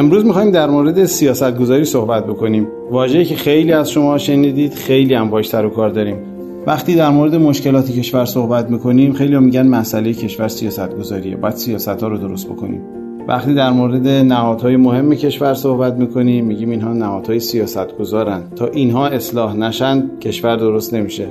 [0.00, 2.68] امروز می‌خوایم در مورد سیاست گذاری صحبت بکنیم.
[2.90, 6.16] واژه‌ای که خیلی از شما شنیدید خیلی هم باش و کار داریم.
[6.66, 11.54] وقتی در مورد مشکلات کشور صحبت می‌کنیم خیلی هم میگن مسئله کشور سیاست گذاریه باید
[11.54, 12.82] سیاست ها رو درست بکنیم.
[13.28, 19.06] وقتی در مورد نهادهای مهم کشور صحبت می‌کنیم میگیم اینها نهادهای سیاست گذارن تا اینها
[19.06, 21.26] اصلاح نشن کشور درست نمیشه.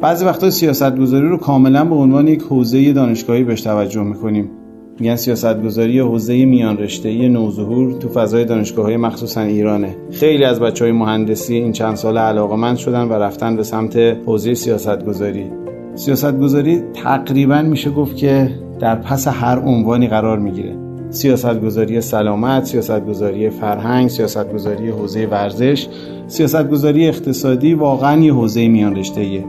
[0.00, 4.50] بعضی وقتا سیاست گذاری رو کاملا به عنوان یک حوزه دانشگاهی بهش توجه می‌کنیم.
[5.00, 9.96] میگن سیاست گذاری حوزه میان رشته نوظهور تو فضای دانشگاه های مخصوصا ایرانه.
[10.10, 14.54] خیلی از بچه های مهندسی این چند سال علاقمند شدن و رفتن به سمت حوزه
[14.54, 15.50] سیاست گذاری
[15.94, 20.76] سیاست گذاری تقریبا میشه گفت که در پس هر عنوانی قرار می‌گیره.
[21.10, 25.88] سیاستگذاری سلامت، سیاستگذاری فرهنگ، سیاستگذاری حوزه ورزش،
[26.26, 29.44] سیاستگذاری اقتصادی واقعا یه حوزه میان رشته‌ایه.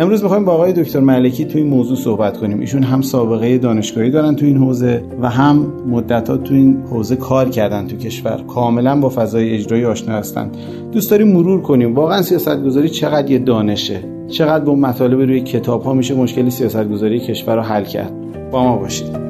[0.00, 2.60] امروز می‌خوایم با آقای دکتر ملکی تو این موضوع صحبت کنیم.
[2.60, 7.48] ایشون هم سابقه دانشگاهی دارن تو این حوزه و هم مدتها تو این حوزه کار
[7.48, 8.40] کردن تو کشور.
[8.48, 10.50] کاملا با فضای اجرایی آشنا هستن.
[10.92, 11.94] دوست داریم مرور کنیم.
[11.94, 14.00] واقعا سیاستگذاری چقدر یه دانشه.
[14.28, 18.12] چقدر با مطالب روی کتاب ها میشه مشکلی سیاستگذاری کشور رو حل کرد.
[18.50, 19.28] با ما باشید.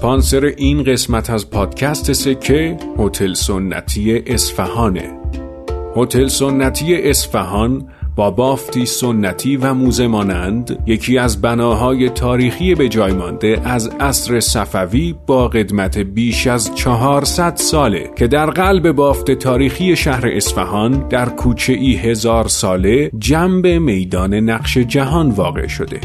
[0.00, 5.18] اسپانسر این قسمت از پادکست سکه هتل سنتی اصفهانه.
[5.96, 13.12] هتل سنتی اصفهان با بافتی سنتی و موزه مانند یکی از بناهای تاریخی به جای
[13.12, 19.96] مانده از عصر صفوی با قدمت بیش از 400 ساله که در قلب بافت تاریخی
[19.96, 26.00] شهر اصفهان در کوچه ای هزار ساله جنب میدان نقش جهان واقع شده.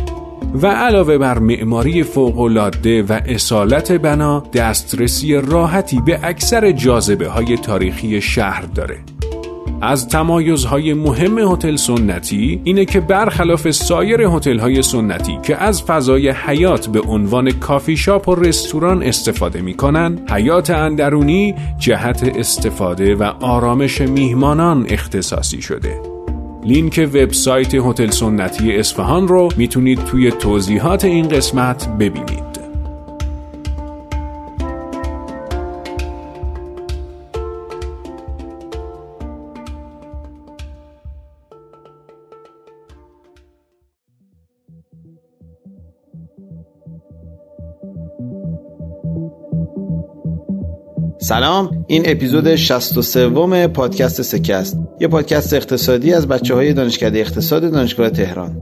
[0.53, 8.22] و علاوه بر معماری فوقالعاده و اصالت بنا دسترسی راحتی به اکثر جاذبه های تاریخی
[8.22, 8.97] شهر داره.
[9.81, 16.88] از تمایزهای مهم هتل سنتی اینه که برخلاف سایر هتل‌های سنتی که از فضای حیات
[16.88, 24.85] به عنوان کافی شاپ و رستوران استفاده می‌کنن حیات اندرونی جهت استفاده و آرامش میهمانان
[24.89, 26.15] اختصاصی شده.
[26.66, 32.65] لینک وبسایت هتل سنتی اصفهان رو می‌تونید توی توضیحات این قسمت ببینید.
[51.28, 57.72] سلام این اپیزود 63 پادکست سکه است یه پادکست اقتصادی از بچه های دانشکده اقتصاد
[57.72, 58.62] دانشگاه تهران.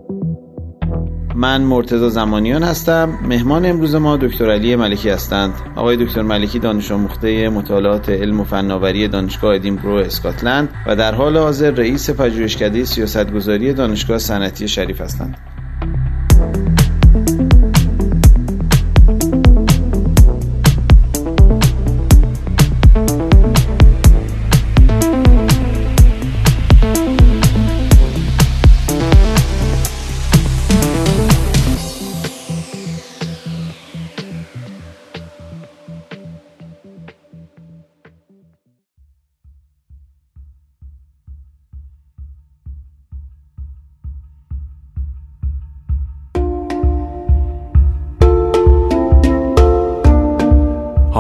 [1.36, 5.54] من مرتضی زمانیان هستم مهمان امروز ما دکتر علی ملکی هستند.
[5.76, 11.38] آقای دکتر ملکی دانش آموخته مطالعات علم و فناوری دانشگاه ادینبرو اسکاتلند و در حال
[11.38, 15.53] حاضر رئیس پژوهشکده سیاستگذاری دانشگاه صنعتی شریف هستند.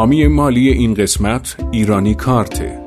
[0.03, 2.81] حامی مالی این قسمت ایرانی کارت.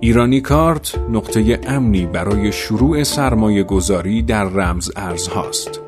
[0.00, 5.80] ایرانی کارت نقطه امنی برای شروع سرمایه گذاری در رمز ارز هاست.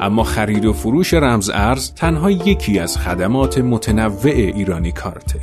[0.00, 5.40] اما خرید و فروش رمز ارز تنها یکی از خدمات متنوع ایرانی کارته.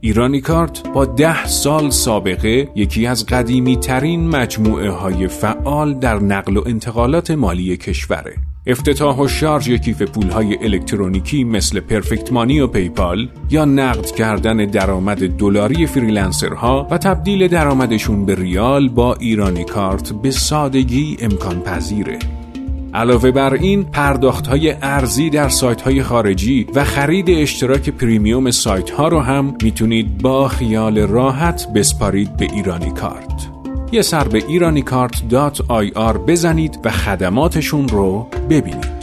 [0.00, 6.56] ایرانی کارت با ده سال سابقه یکی از قدیمی ترین مجموعه های فعال در نقل
[6.56, 8.36] و انتقالات مالی کشوره.
[8.66, 15.36] افتتاح و شارژ کیف پولهای الکترونیکی مثل پرفکت مانی و پیپال یا نقد کردن درآمد
[15.36, 22.18] دلاری فریلنسرها و تبدیل درآمدشون به ریال با ایرانی کارت به سادگی امکان پذیره.
[22.94, 28.90] علاوه بر این پرداخت های ارزی در سایت های خارجی و خرید اشتراک پریمیوم سایت
[28.90, 33.55] ها رو هم می‌تونید با خیال راحت بسپارید به ایرانی کارت.
[33.92, 38.96] یه سر به ایرانیکارت.ir بزنید و خدماتشون رو ببینید.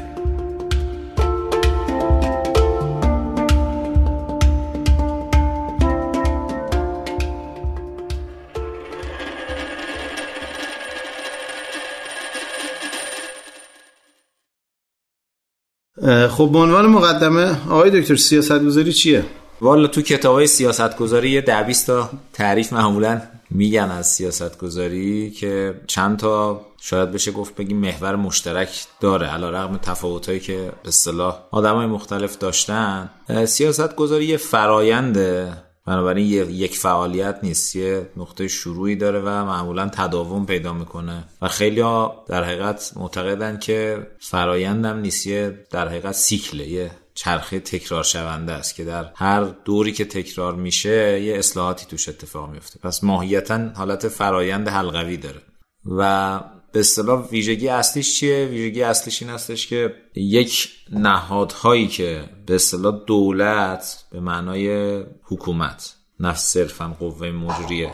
[16.30, 19.24] خب به عنوان مقدمه آقای دکتر سیاست گذاری چیه؟
[19.62, 21.42] والا تو کتاب های سیاست گذاری یه
[21.88, 23.22] تا تعریف معمولا
[23.54, 29.50] میگن از سیاست گذاری که چند تا شاید بشه گفت بگیم محور مشترک داره علا
[29.50, 33.10] رقم تفاوت که به اصطلاح آدم های مختلف داشتن.
[33.46, 35.54] سیاست گذاری یه فراینده
[35.86, 41.24] بنابراین یک فعالیت نیست یه نقطه شروعی داره و معمولا تداوم پیدا می‌کنه.
[41.42, 47.60] و خیلی ها در حقیقت معتقدن که فرایندم نیست یه در حقیقت سیکله یه چرخه
[47.60, 52.80] تکرار شونده است که در هر دوری که تکرار میشه یه اصلاحاتی توش اتفاق میفته.
[52.80, 55.42] پس ماهیتا حالت فرایند حلقوی داره.
[55.86, 56.40] و
[56.72, 63.04] به اصطلاح ویژگی اصلیش چیه؟ ویژگی اصلیش این هستش که یک نهادهایی که به اصطلاح
[63.08, 67.94] دولت به معنای حکومت نه صرفا قوه مجریه.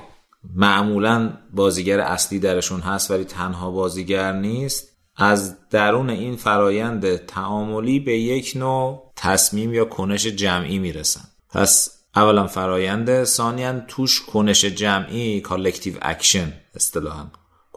[0.56, 4.90] معمولا بازیگر اصلی درشون هست ولی تنها بازیگر نیست.
[5.16, 11.22] از درون این فرایند تعاملی به یک نوع تصمیم یا کنش جمعی می‌رسن.
[11.50, 17.26] پس اولا فرایند ثانیا توش کنش جمعی collective action اصطلاحا.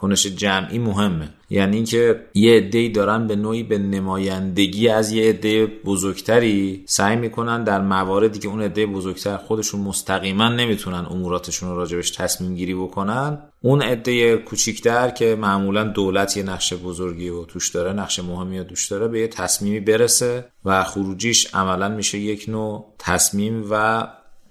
[0.02, 1.28] کنش جمعی مهمه.
[1.50, 7.64] یعنی اینکه یه عده‌ای دارن به نوعی به نمایندگی از یه عده بزرگتری سعی می‌کنن
[7.64, 13.38] در مواردی که اون عده بزرگتر خودشون مستقیما نمی‌تونن اموراتشون رو راجبش تصمیم گیری بکنن
[13.60, 18.64] اون عده کوچیکتر که معمولا دولت یه نقش بزرگی و توش داره نقش مهمی و
[18.64, 24.06] توش داره به یه تصمیمی برسه و خروجیش عملا میشه یک نوع تصمیم و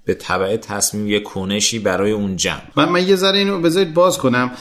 [0.05, 2.61] به طبع تصمیم یه کنشی برای اون جمع.
[2.75, 4.51] من, من یه ذره اینو بذارید باز کنم.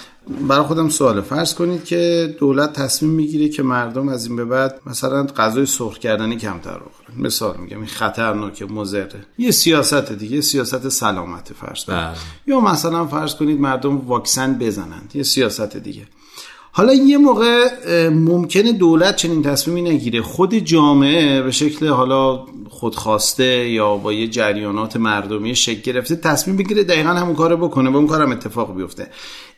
[0.48, 1.20] برای خودم سوال.
[1.20, 5.98] فرض کنید که دولت تصمیم می‌گیره که مردم از این به بعد مثلا غذای سرخ
[5.98, 7.26] کردنی کمتر بخورن.
[7.26, 11.98] مثال میگم این خطرناکه مضره یه سیاست دیگه سیاست سلامت فرض کنید.
[11.98, 12.16] بله.
[12.46, 15.10] یا مثلا فرض کنید مردم واکسن بزنند.
[15.14, 16.02] یه سیاست دیگه.
[16.72, 17.68] حالا یه موقع
[18.08, 20.22] ممکنه دولت چنین تصمیمی نگیره.
[20.22, 26.84] خود جامعه به شکل حالا خودخواسته یا با یه جریانات مردمی شکل گرفته تصمیم بگیره
[26.84, 29.10] دقیقا همون کارو بکنه و اون کارم اتفاق بیفته.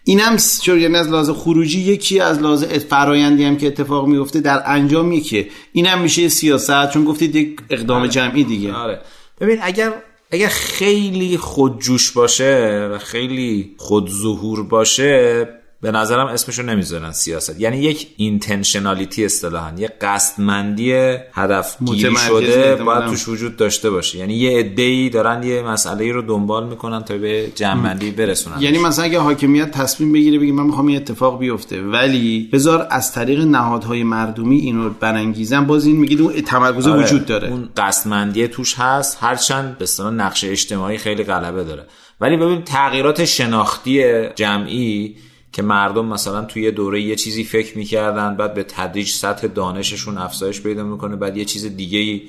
[0.05, 4.63] اینم چون یعنی از لحاظ خروجی یکی از لحاظ فرایندی هم که اتفاق میفته در
[4.67, 8.09] انجام یکیه اینم میشه سیاست چون گفتید یک اقدام آره.
[8.09, 8.73] جمعی دیگه.
[8.73, 9.01] آره.
[9.41, 9.93] ببین اگر
[10.31, 15.49] اگر خیلی خودجوش باشه و خیلی خودظهور باشه
[15.83, 17.61] به نظرم اسمشو نمی‌ذارن سیاست.
[17.61, 20.93] یعنی یک اینتنشنالیتی اصطلاحا یه قصدمندی
[21.33, 24.19] هدف گیری شده باید توش وجود داشته باشه.
[24.19, 28.61] یعنی یه عده‌ای دارن یه مسئله رو دنبال می‌کنن تا به جنبندی برسونن.
[28.61, 33.13] یعنی مثلا اگه حاکمیت تصمیم بگیره بگه من می‌خوام این اتفاق بیفته ولی بذار از
[33.13, 37.03] طریق نهادهای مردمی اینو برانگیزن باز این میگید اون تمرکز آره.
[37.03, 37.49] وجود داره.
[37.49, 41.87] اون قصدمندی توش هست هرچند به اصطلاح نقش اجتماعی خیلی غلبه داره.
[42.21, 44.03] ولی ببین تغییرات شناختی
[44.35, 45.17] جمعی
[45.53, 50.61] که مردم مثلا توی دوره یه چیزی فکر می‌کردن بعد به تدریج سطح دانششون افزایش
[50.61, 52.23] پیدا می‌کنه بعد یه چیز دیگه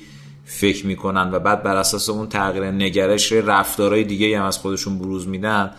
[0.44, 5.28] فکر می‌کنن و بعد بر اساس اون تغییر نگرش رفتارهای دیگه هم از خودشون بروز
[5.28, 5.70] میدن.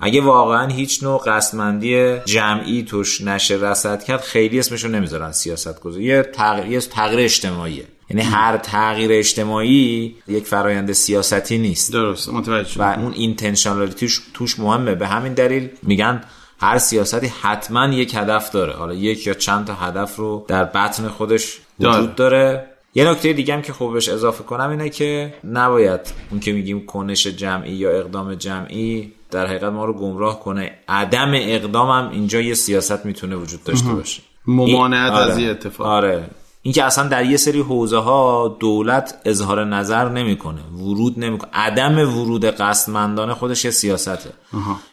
[0.00, 6.04] اگه واقعا هیچ نوع قصدمندی جمعی توش نشه رسد کرد خیلی اسمشو نمی‌ذارن سیاست گذاری
[6.04, 7.84] یه تغییر, تغییر اجتماعیه.
[8.10, 11.92] یعنی هر تغییر اجتماعی یک فرایند سیاستی نیست.
[11.92, 14.94] درست متوجه و اون اینتنشنالیتی توش مهمه.
[14.94, 16.20] به همین دلیل میگن
[16.64, 18.72] هر سیاستی حتما یک هدف داره.
[18.72, 22.66] حالا یک یا چند تا هدف رو در بطن خودش وجود داره.
[22.94, 27.26] یه نکته دیگه هم که خوبش اضافه کنم اینه که نباید اون که میگیم کنش
[27.26, 30.72] جمعی یا اقدام جمعی در حقیقت ما رو گمراه کنه.
[30.88, 34.22] عدم اقدام هم اینجا یه سیاست می‌تونه وجود داشته باشه.
[34.46, 35.50] ممانعت از آره.
[35.50, 35.86] اتفاق.
[35.86, 36.30] آره.
[36.62, 41.50] اینکه اصلا در یه سری حوزه ها دولت اظهار نظر نمی‌کنه ورود نمی‌کنه.
[41.52, 44.30] عدم ورود قصدمندانه خودش یه سیاسته.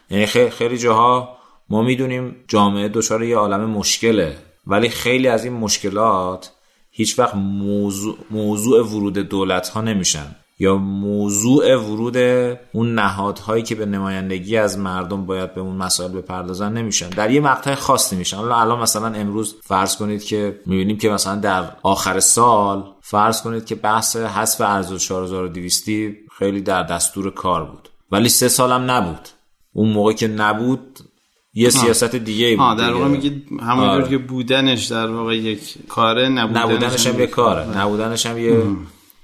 [0.09, 1.40] یعنی خیلی جاها
[1.71, 4.37] ما می‌دونیم جامعه دچار یه عالم مشکله
[4.67, 6.51] ولی خیلی از این مشکلات
[6.91, 12.17] هیچ وقت موضوع, موضوع ورود دولت ها نمیشن یا موضوع ورود
[12.73, 17.09] اون نهادهایی که به نمایندگی از مردم باید به اون مسائل بپردازن نمیشن.
[17.09, 18.37] در یه مقطع خاصی میشن.
[18.37, 23.65] حالا الان مثلا امروز فرض کنید که می‌بینیم که مثلا در آخر سال فرض کنید
[23.65, 25.89] که بحث حذف ارز 4200
[26.37, 27.89] خیلی در دستور کار بود.
[28.11, 29.27] ولی سه سالم نبود.
[29.73, 30.99] اون موقع که نبود
[31.53, 34.10] یه سیاست دیگه بود در واقع میگید همونجور.
[34.10, 37.77] که بودنش در واقع یک کاره نبودنش, نبودنش هم, یک کاره.
[37.77, 38.63] نبودنش هم یه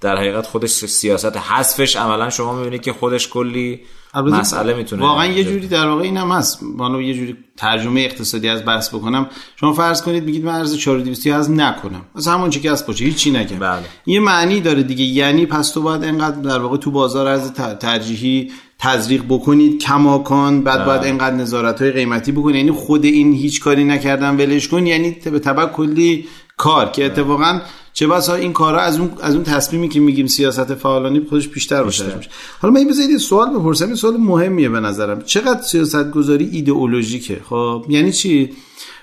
[0.01, 3.79] در حقیقت خودش سیاست حذفش عملا شما می‌بینید که خودش کلی
[4.15, 6.63] مسئله می‌تونه واقعا یه جوری در واقع این هم هست.
[6.63, 9.29] من یه جوری ترجمه اقتصادی از بحث بکنم.
[9.55, 12.01] شما فرض کنید بگید من ارز 4200 از نکنم.
[12.15, 13.83] از همون چی که از باشه هیچی نگم بله.
[14.05, 15.03] یه معنی داره دیگه.
[15.03, 20.85] یعنی پس تو باید انقدر در واقع تو بازار ارز ترجیحی تزریق بکنید کماکان بعد
[20.85, 21.09] باید بله.
[21.09, 22.55] انقدر نظارت های قیمتی بکنید.
[22.55, 24.85] یعنی خود این هیچ کاری نکردن ولش کن.
[24.85, 26.25] یعنی به تبع کلی
[26.57, 27.61] کار که اتفاقا
[27.93, 31.83] چه بسا این کارا از اون از اون تصمیمی که میگیم سیاست فعالانی خودش بیشتر
[31.83, 32.19] باشه.
[32.61, 33.85] حالا من بذارید سوال بپرسم.
[33.85, 35.21] این سوال مهمیه به نظرم.
[35.21, 38.49] چقدر سیاست گذاری ایدئولوژیکه؟ خب یعنی چی؟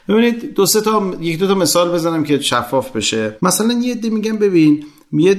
[0.08, 3.36] ببینید دو سه تا یک دو تا مثال بزنم که شفاف بشه.
[3.42, 4.84] مثلا یه عده میگن ببین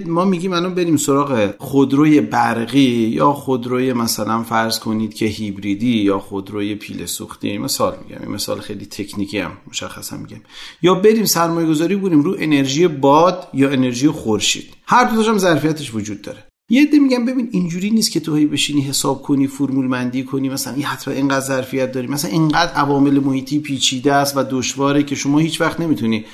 [0.06, 6.20] ما میگیم الان بریم سراغ خودروی برقی یا خودروی مثلا فرض کنید که هیبریدی یا
[6.20, 10.42] خودروی پیل سوختی مثال میگم این مثال خیلی تکنیکی هم مشخصا میگم.
[10.82, 14.74] یا بریم سرمایه گذاری بودیم رو انرژی باد یا انرژی خورشید.
[14.88, 16.44] هر دو هم ظرفیتش وجود داره.
[16.70, 20.50] یه عده میگم ببین اینجوری نیست که تو هی بشینی حساب کنی فرمول مندی کنی
[20.50, 22.08] مثلا یه حتما اینقدر ظرفیت داری.
[22.08, 26.26] مثلا اینقدر عوامل محیطی پیچیده است و دشواره که شما هیچ وقت نمی‌تونی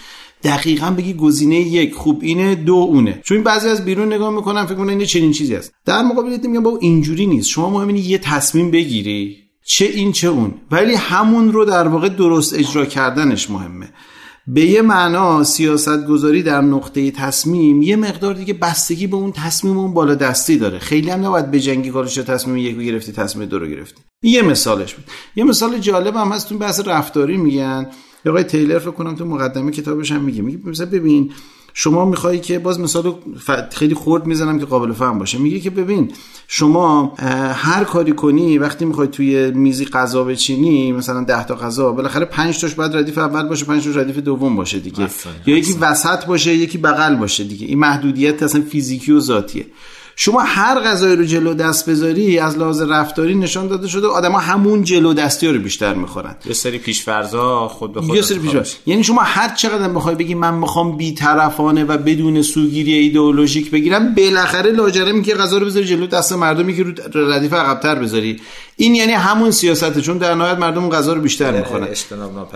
[0.44, 3.22] دقیقا بگی گزینه یک خوب اینه دو اونه.
[3.24, 5.74] چون بعضی از بیرون نگاه می‌کنن فکر کنن این چنین چیزی است.
[5.86, 7.50] در مقابل میگم با اینجوری نیست.
[7.50, 10.54] شما مهم یه تصمیم بگیری چه این چه اون.
[10.72, 13.90] ولی همون رو در واقع درست اجرا کردنش مهمه.
[14.48, 19.78] به یه معنا سیاست گذاری در نقطه تصمیم یه مقدار دیگه بستگی به اون تصمیم
[19.78, 20.80] اون بالا دستی داره.
[20.80, 24.02] خیلی هم نباید جنگی کارش تصمیم یک رو گرفتی تصمیم دو رو گرفتی.
[24.24, 25.06] یه مثالش بود.
[25.36, 27.88] یه مثال جالب هم هست تو بحث رفتاری میگن.
[28.30, 30.42] آقای تیلر فکر کنم تو مقدمه کتابش هم میگه.
[30.42, 31.32] میگه مثلا ببین
[31.74, 33.16] شما میخوایی که باز مثال
[33.72, 35.38] خیلی خورد می‌زنم که قابل فهم باشه.
[35.38, 36.12] میگه که ببین
[36.48, 37.14] شما
[37.54, 42.60] هر کاری کنی وقتی می‌خوای توی میزی غذا بچینی مثلا 10 تا غذا بالاخره 5
[42.62, 45.10] تاش باید ردیف اول باشه 5 تاش ردیف دوم باشه دیگه.
[45.46, 47.68] یا یکی وسط باشه یکی بغل باشه دیگه.
[47.68, 49.66] این محدودیت اصلا فیزیکی و ذاتیه.
[50.24, 54.84] شما هر غذای رو جلو دست بذاری از لحاظ رفتاری نشان داده شده آدما همون
[54.84, 56.36] جلو دستی رو بیشتر می‌خورن.
[56.46, 60.36] یه سری پیشفرزا خود به خود یه سری پیشفرز یعنی شما هر چقدر بخوای بگی
[60.36, 66.08] من می‌خوام بی‌طرفانه و بدون سوگیری ایدئولوژیک بگیرم بالاخره لاجرم که غذا رو بذاری جلو
[66.08, 68.40] دست مردمی که رو ردیف عقب‌تر بذاری.
[68.82, 71.88] این یعنی همون سیاسته چون در نهایت مردم غذا رو بیشتر می‌خورن.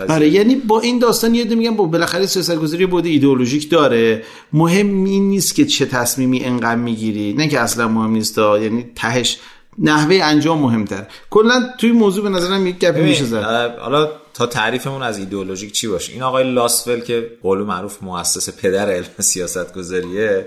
[0.08, 4.24] آره یعنی با این داستان یه میگم با بالاخره سیاست گذاری بود ایدئولوژیک داره.
[4.52, 7.32] مهم این نیست که چه تصمیمی انقدر می‌گیری.
[7.32, 9.38] نه که اصلا مهم نیست یعنی تهش
[9.78, 13.76] نحوه انجام مهمتر کلا توی موضوع به نظرم یک گپی میشه زد.
[13.80, 18.90] حالا تا تعریفمون از ایدئولوژیک چی باشه؟ این آقای لاسفل که قول معروف مؤسس پدر
[18.90, 20.46] علم سیاست گذاریه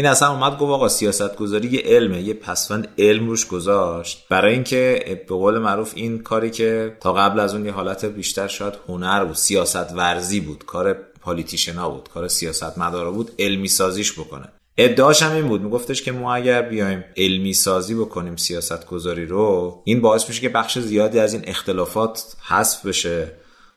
[0.00, 4.26] این اصلا اومد گفت آقا سیاست گذاری یه علمه یه پسوند علم روش گذاشت.
[4.28, 8.48] برای اینکه به قول معروف این کاری که تا قبل از اون یه حالت بیشتر
[8.48, 14.12] شاید هنر بود سیاست ورزی بود کار پالیتیشنا بود کار سیاست مدارا بود علمی سازیش
[14.12, 14.48] بکنه.
[14.78, 19.82] ادعاش هم این بود میگفتش که ما اگر بیایم علمی سازی بکنیم سیاست گذاری رو
[19.84, 23.32] این باعث میشه که بخش زیادی از این اختلافات حذف بشه.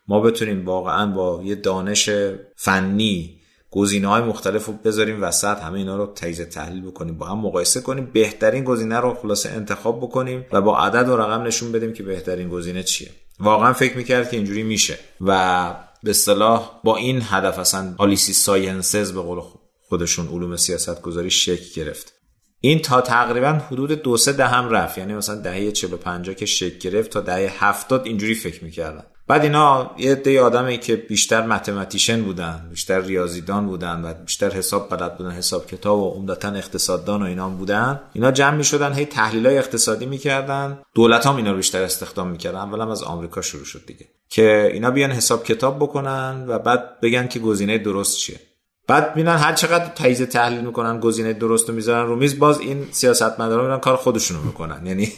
[0.08, 2.10] ما بتونیم واقعا با یه دانش
[2.56, 3.43] فنی
[3.76, 7.82] گزینه های مختلف رو بذاریم وسط همه اینا رو تجزیه تحلیل بکنیم با هم مقایسه
[7.82, 8.10] کنیم.
[8.14, 12.50] بهترین گزینه رو خلاصه انتخاب بکنیم و با عدد و رقم نشون بدیم که بهترین
[12.50, 13.10] گزینه چیه.
[13.40, 19.14] واقعا فکر می‌کرد که اینجوری میشه و به اصطلاح با این هدف اصلا آلیسی ساینسز
[19.14, 19.42] به قول
[19.82, 22.14] خودشون علوم سیاست گذاری شکل گرفت.
[22.60, 24.98] این تا تقریبا حدود دو سه دهم رفت.
[24.98, 29.04] یعنی مثلا دهه 45 که شکل گرفت تا دهه 70 اینجوری فکر می‌کردن.
[29.28, 34.90] بعد اینا یه عده آدمی که بیشتر متمتیشن بودن بیشتر ریاضیدان بودن و بیشتر حساب
[34.90, 38.02] بلد بودن حساب کتاب و عمدتا اقتصاددان و اینا بودن.
[38.14, 40.80] اینا جمع می شدن هی تحلیل های اقتصادی می‌کردن.
[40.96, 42.58] دولت هم اینا رو بیشتر استخدام می‌کردن.
[42.58, 44.06] اولا از آمریکا شروع شد دیگه.
[44.30, 48.40] که اینا بیان حساب کتاب بکنن و بعد بگن که گزینه درست چیه.
[48.88, 52.88] بعد میرن هر چقدر تایید تحلیل می‌کنن گزینه درست رو می‌ذارن رو میز باز این
[52.92, 54.86] سیاستمدارا میرن کار خودشونو می‌کنن.
[54.86, 55.12] یعنی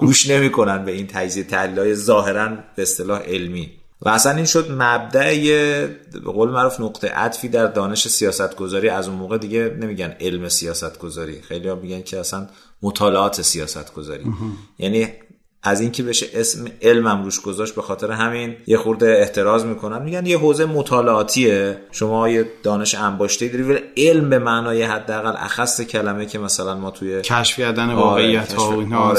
[0.00, 3.70] گوش نمی‌کنن به این تجزیه تحلیل های ظاهرا به اصطلاح علمی.
[4.02, 5.34] و اصلا این شد مبدع
[6.12, 10.48] به قول معروف نقطه عطفی در دانش سیاست گذاری از اون موقع دیگه نمیگن علم
[10.48, 12.46] سیاست گذاری خیلی ها میگن که اصلا
[12.82, 14.24] مطالعات سیاست گذاری
[14.78, 15.08] یعنی
[15.62, 20.02] از اینکه بشه اسم علمم روش گذاشت به خاطر همین یه خورده احتراز می‌کنن.
[20.02, 21.78] میگن یه حوزه مطالعاتیه.
[21.92, 23.62] شما یه دانش انباشته داری.
[23.62, 28.52] ولی علم به معنای حداقل اخص کلمه که مثلا ما توی کشف کردن آره، واقعیت
[28.52, 29.16] ها و.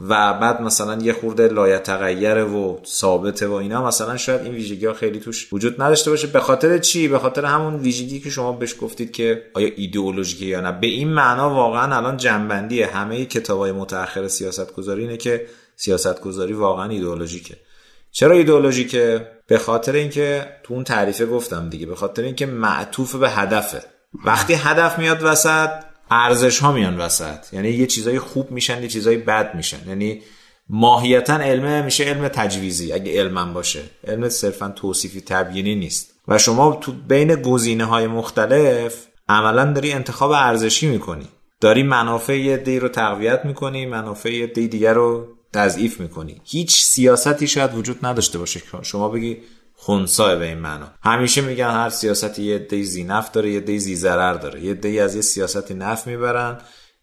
[0.00, 4.92] و بعد مثلا یه خورده لایتغیره و ثابته و اینا مثلا شاید این ویژگی ها
[4.92, 6.26] خیلی توش وجود نداشته باشه.
[6.26, 10.60] به خاطر چی؟ به خاطر همون ویژگی که شما بهش گفتید که آیا ایدئولوژیکه یا
[10.60, 10.72] نه.
[10.72, 16.52] به این معنا واقعا الان جنبندی همه کتابای متأخر سیاست گذاری اینه که سیاست گذاری
[16.52, 17.56] واقعا ایدئولوژیکه.
[18.10, 21.86] چرا ایدئولوژیکه؟ به خاطر اینکه تو اون تعریفه گفتم دیگه.
[21.86, 23.82] به خاطر اینکه معطوف به هدفه.
[24.24, 25.70] وقتی هدف میاد وسط
[26.10, 27.52] ارزش ها میان وسط.
[27.52, 29.88] یعنی یه چیزای خوب میشن یه چیزای بد میشن.
[29.88, 30.22] یعنی
[30.68, 33.82] ماهیتا علمه میشه علم تجویزی اگه علمم باشه.
[34.08, 36.14] علم صرفا توصیفی تبیینی نیست.
[36.28, 41.28] و شما تو بین گزینه های مختلف عملا داری انتخاب ارزشی می‌کنی.
[41.60, 46.40] داری منافع یه دی رو تقویت می‌کنی منافع یه دی دیگر رو تضعیف می‌کنی.
[46.44, 48.62] هیچ سیاستی شاید وجود نداشته باشه.
[48.82, 49.36] شما بگی
[49.76, 50.86] خونسا به این معنا.
[51.02, 54.64] همیشه میگن هر سیاستی یه دی زینف داره یه دی زی ضرر داره.
[54.64, 56.58] یه دی از یه سیاستی نف می‌برن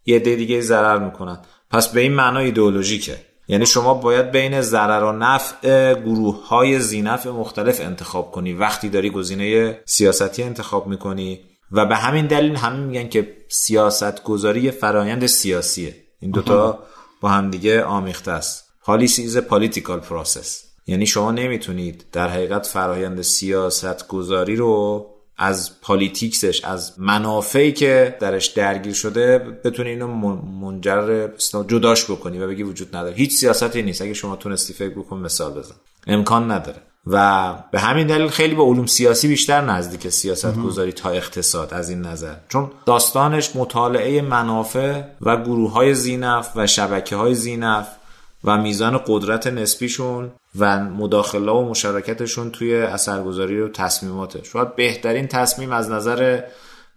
[0.06, 1.40] یه دی دیگه ضرر می‌کنن.
[1.72, 3.18] پس به این معنا ایدئولوژیکه.
[3.48, 8.54] یعنی شما باید بین ضرر و نفع گروه های زینف مختلف انتخاب کنی.
[8.54, 11.40] وقتی داری گزینه سیاستی انتخاب می‌کنی
[11.72, 15.96] و به همین دلیل همین میگن که سیاست گذاری فرایند سیاسیه.
[16.20, 16.80] این دوتا
[17.22, 18.64] با همدیگه آمیخته است.
[18.86, 20.73] پالیسی is a political process.
[20.88, 25.06] یعنی شما نمی‌تونید در حقیقت فرایند سیاست گذاری رو
[25.38, 30.08] از پالیتیکسش از منافعی که درش درگیر شده بتونی اینو
[30.62, 31.28] منجر
[31.68, 33.16] جداش بکنی و بگی وجود نداره.
[33.16, 34.02] هیچ سیاستی نیست.
[34.02, 35.76] اگه شما تونستی فکر بکن مثال بزن.
[36.08, 36.78] امکان نداره.
[37.08, 41.90] و به همین دلیل خیلی با علوم سیاسی بیشتر نزدیک سیاست گذاری تا اقتصاد از
[41.90, 42.36] این نظر.
[42.50, 47.88] چون داستانش مطالعه منافع و گروه های زینف و شبکه های زینف
[48.44, 54.44] و میزان قدرت نسبیشون و مداخله و مشارکتشون توی اثرگذاری و تصمیماته.
[54.44, 56.42] شاید بهترین تصمیم از نظر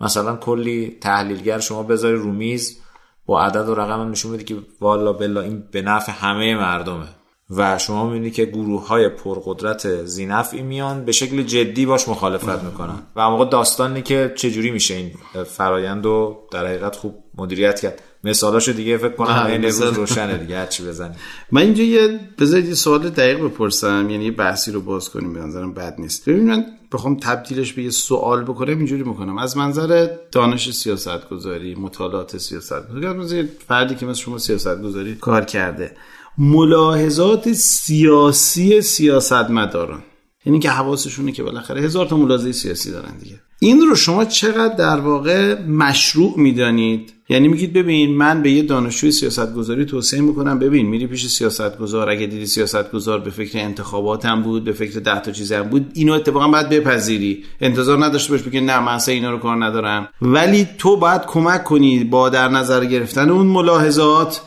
[0.00, 2.80] مثلا کلی تحلیلگر شما بذاری رو میز
[3.26, 7.06] با عدد و رقم نشون بده که والا بلا این به نفع همه مردمه.
[7.50, 12.98] و شما می‌بینید که گروه های پرقدرت زینفعی میان به شکل جدی باش مخالفت می‌کنن.
[13.16, 15.12] و موقع داستانی که چجوری میشه این
[15.44, 18.02] فرایند رو در حقیقت خوب مدیریت کرد.
[18.26, 21.14] مثالاشو دیگه فکر کنم این روز روشنه دیگه هرچی بزنی.
[21.52, 25.40] من اینجا یه بذارید یه سوال دقیق بپرسم یعنی یه بحثی رو باز کنیم به
[25.40, 26.28] نظرم بد نیست.
[26.28, 29.38] ببین من بخوام تبدیلش به یه سوال بکنم اینجوری می‌کنم.
[29.38, 35.44] از منظر دانش سیاست گذاری مطالعات سیاست گذاری فردی که مثل شما سیاست گذاری کار
[35.44, 35.96] کرده
[36.38, 40.02] ملاحظات سیاسی سیاستمداران.
[40.44, 43.40] یعنی که حواسشونه که بالاخره هزار تا ملاحظه سیاسی دارن دیگه.
[43.58, 49.12] این رو شما چقدر در واقع مشروع می‌دانید؟ یعنی میگید ببین من به یه دانشجوی
[49.12, 54.72] سیاستگذاری توصیه می‌کنم ببین میری پیش سیاستگزار اگه دیدی سیاستگزار به فکر انتخاباتم بود به
[54.72, 57.44] فکر ده تا چیزی هم بود اینو اتفاقا باید بپذیری.
[57.60, 60.08] انتظار نداشته باش بگی نه من اصلا اینا رو کار ندارم.
[60.22, 64.40] ولی تو باید کمک کنی با در نظر گرفتن اون ملاحظات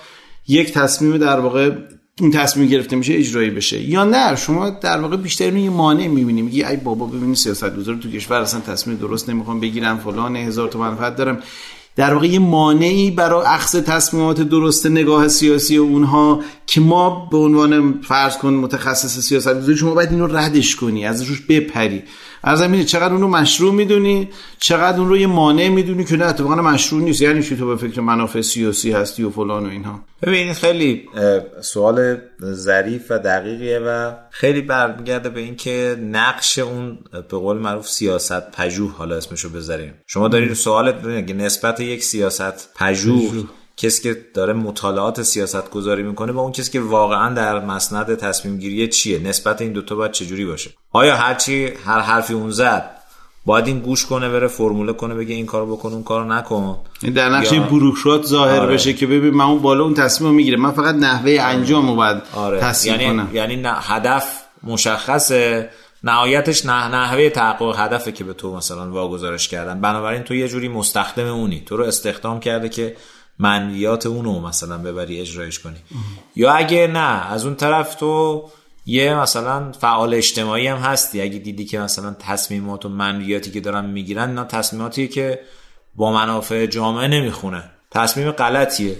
[0.48, 1.72] یک تصمیم در واقع
[2.22, 3.82] این تصمیم گرفته میشه اجرایی بشه.
[3.82, 6.42] یا نه شما در واقع بیشتر یه مانع می‌بینی.
[6.42, 10.68] میگی ای بابا ببینی سیاست گذار تو کشور اصلا تصمیم درست نمی‌خوام بگیرم فلان هزار
[10.68, 11.40] تا منفعت دارم.
[11.96, 18.02] در واقع یه مانعی برای اخذ تصمیمات درست نگاه سیاسی اونها که ما به عنوان
[18.02, 22.04] فرض کن متخصص سیاست شما باید اینو ردش کنی ازش بپری.
[22.44, 26.26] از زمینه چقدر اون رو مشروع می‌دونی چقدر اون رو یه مانع می‌دونی که نه
[26.26, 27.22] اتفاقا مشروع نیست.
[27.22, 31.10] یعنی چی تو به فکر منافع سیاسی هستی و فلان و اینها؟ ببینید خیلی
[31.62, 38.52] سوال ظریف و دقیقیه و خیلی برمیگرده به اینکه نقش اون به قول معروف سیاست
[38.52, 39.94] پژوه حالا اسمشو بذاریم.
[40.08, 43.44] شما دارید سوالت نسبت یک سیاست پژوه.
[43.80, 48.58] کسی که داره مطالعات سیاست گذاری می‌کنه با اون کسی که واقعا در مسند تصمیم
[48.58, 52.92] گیری چیه؟ نسبت این دوتا باید چجوری باشه؟ آیا هرچی هر حرفی اون زد
[53.46, 57.14] باید این گوش کنه بره فرموله کنه بگه این کارو بکن اون کارو نکن؟ این
[57.14, 57.62] در نقش یا...
[57.62, 58.74] بروکرات ظاهر آره.
[58.74, 62.22] بشه که ببین من اون بالا اون تصمیم می‌گیره من فقط نحوه انجام رو باید
[62.34, 62.60] آره.
[62.60, 63.30] تصمیم یعنی کنم.
[63.34, 65.70] یعنی هدف مشخصه.
[66.04, 69.82] نهایتش نه نحوه تحقق هدفه که به تو مثلا واگذارش کردن.
[69.82, 71.64] بنابراین تو یه جوری مستخدم اونی.
[71.66, 72.96] تو رو استخدام کرده که
[73.40, 75.78] منویات اونو مثلا ببری اجرایش کنی.
[76.36, 78.44] یا اگه نه از اون طرف تو
[78.86, 81.22] یه مثلا فعال اجتماعی هم هستی.
[81.22, 85.40] اگه دیدی که مثلا تصمیمات و منویاتی که دارن می‌گیرن اینا تصمیماتی که
[85.96, 87.64] با منافع جامعه نمی‌خونه.
[87.92, 88.96] تصمیم غلطیه.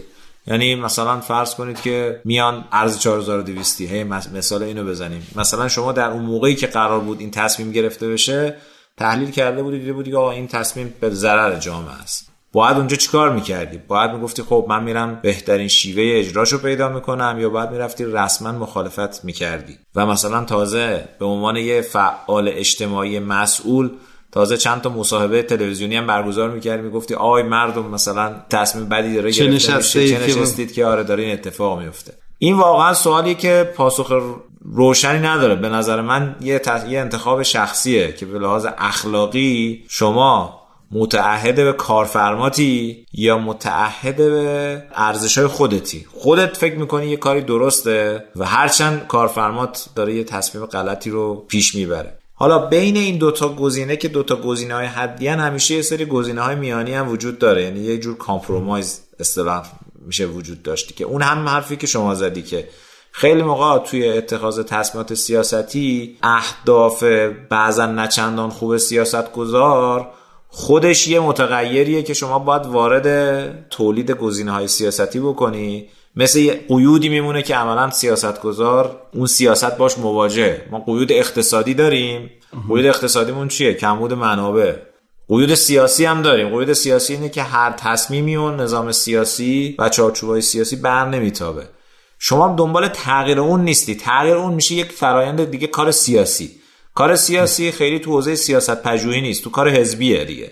[0.48, 5.28] یعنی مثلا فرض کنید که میان ارز 4200 هی مثال اینو بزنیم.
[5.36, 8.56] مثلا شما در اون موقعی که قرار بود این تصمیم گرفته بشه
[8.98, 12.29] تحلیل کرده بودید دیده بودی آقا این تصمیم به ضرر جامعه است.
[12.54, 17.50] باید اونجا چیکار می‌کردی؟ باید می‌گفتی خب من میرم بهترین شیوه اجراشو پیدا می‌کنم یا
[17.50, 23.90] باید می‌رفتی رسما مخالفت می‌کردی؟ و مثلا تازه به عنوان یه فعال اجتماعی مسئول
[24.32, 29.32] تازه چند تا مصاحبه تلویزیونی هم برگزار می‌کردی می‌گفتی آی مردم مثلا تصمیم بدی داره
[29.32, 34.12] چه نشستید که آره داره این اتفاق میفته این واقعا سوالی که پاسخ
[34.62, 35.56] روشنی نداره.
[35.56, 40.59] به نظر من یه, یه انتخاب شخصیه که به لحاظ اخلاقی شما
[40.92, 46.06] متعهد به کارفرماتی یا متعهد به ارزش های خودتی.
[46.14, 51.76] خودت فکر می‌کنی یه کاری درسته و هرچند کارفرمات داره یه تصمیم غلطی رو پیش
[51.76, 52.20] می‌بره.
[52.34, 56.56] حالا بین این دوتا گزینه که دوتا گزینه های حدی همیشه یه سری گزینه های
[56.56, 57.64] میانی هم وجود داره.
[57.64, 59.66] یعنی یه جور compromise اصطلاح
[60.06, 62.68] میشه وجود داشتی که اون هم حرفی که شما زدی که
[63.12, 67.04] خیلی موقع توی اتخاذ تصمیمات سیاستی اهداف
[67.50, 70.14] بعضا نچندان خوب سیاست گذار
[70.52, 75.90] خودش یه متغیریه که شما باید وارد تولید گزینه های سیاستی بکنی.
[76.16, 82.32] مثل قیودی میمونه که عملا سیاستگزار اون سیاست باش مواجه ما قیود اقتصادی داریم.
[82.68, 84.74] قیود اقتصادیمون چیه؟ کمبود منابع.
[85.28, 86.50] قیود سیاسی هم داریم.
[86.50, 91.64] قیود سیاسی اینه که هر تصمیمی اون نظام سیاسی و چارچوبای سیاسی بر نمیتابه.
[92.20, 93.96] شما دنبال تغییر اون نیستی.
[93.96, 96.59] تغییر اون میشه یک فرایند دیگه کار سیاسی.
[96.96, 100.52] کار سیاسی خیلی تو حوزه سیاست پژوهی نیست تو کار حزبیه دیگه.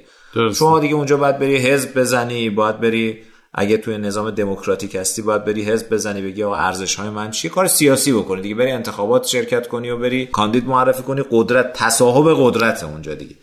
[0.55, 3.17] شما دیگه اونجا باید بری حزب بزنی باید بری
[3.53, 7.51] اگه توی نظام دموکراتیک هستی باید بری حزب بزنی بگی آقا ارزش های من چیه
[7.51, 8.55] کار سیاسی بکنی دیگه.
[8.55, 13.35] بری انتخابات شرکت کنی و بری کاندید معرفی کنی قدرت تصاحب قدرت اونجا دیگه.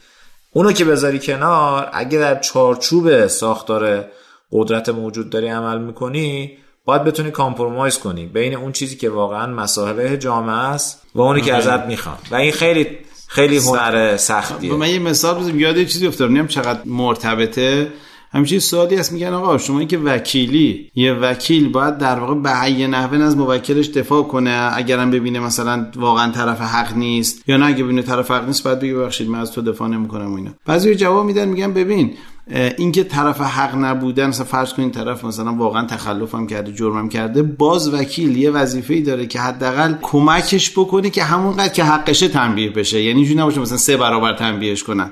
[0.53, 4.05] اونو که بذاری کنار اگه در چارچوب ساختار
[4.53, 10.17] قدرت موجود داری عمل می‌کنی باید بتونی compromise کنی بین اون چیزی که واقعا مسائل
[10.17, 12.87] جامعه است و اونی که ازت می‌خوان و این خیلی
[13.29, 14.73] خیلی هنر سختیه.
[14.73, 16.47] من یه مثال بزنم یاد یه چیزی افتادم.
[16.47, 17.93] چقدر مرتبطه.
[18.33, 19.13] همیشه سوالی هست.
[19.13, 23.87] میگن آقا شما که وکیلی یه وکیل باید در واقع به یه نحوه از موکلش
[23.89, 24.71] دفاع کنه.
[24.75, 28.81] اگرم ببینه مثلا واقعا طرف حق نیست یا نه اگه ببینه طرف حق نیست بعد
[28.81, 30.51] بگه ببخشید من از تو دفاع نمی‌کنم و اینا.
[30.67, 32.15] بعضی جواب میدن میگن ببین
[32.51, 37.95] اینکه طرف حق نبودن مثلا فرض کنین طرف مثلا واقعا تخلفم کرده جرمم کرده باز
[37.95, 43.03] وکیل یه وظیفه‌ای داره که حداقل کمکش بکنه که همونقدر که حقشه تنبیه بشه.
[43.03, 45.11] یعنی اینجوری نباشه مثلا سه برابر تنبیهش کنن.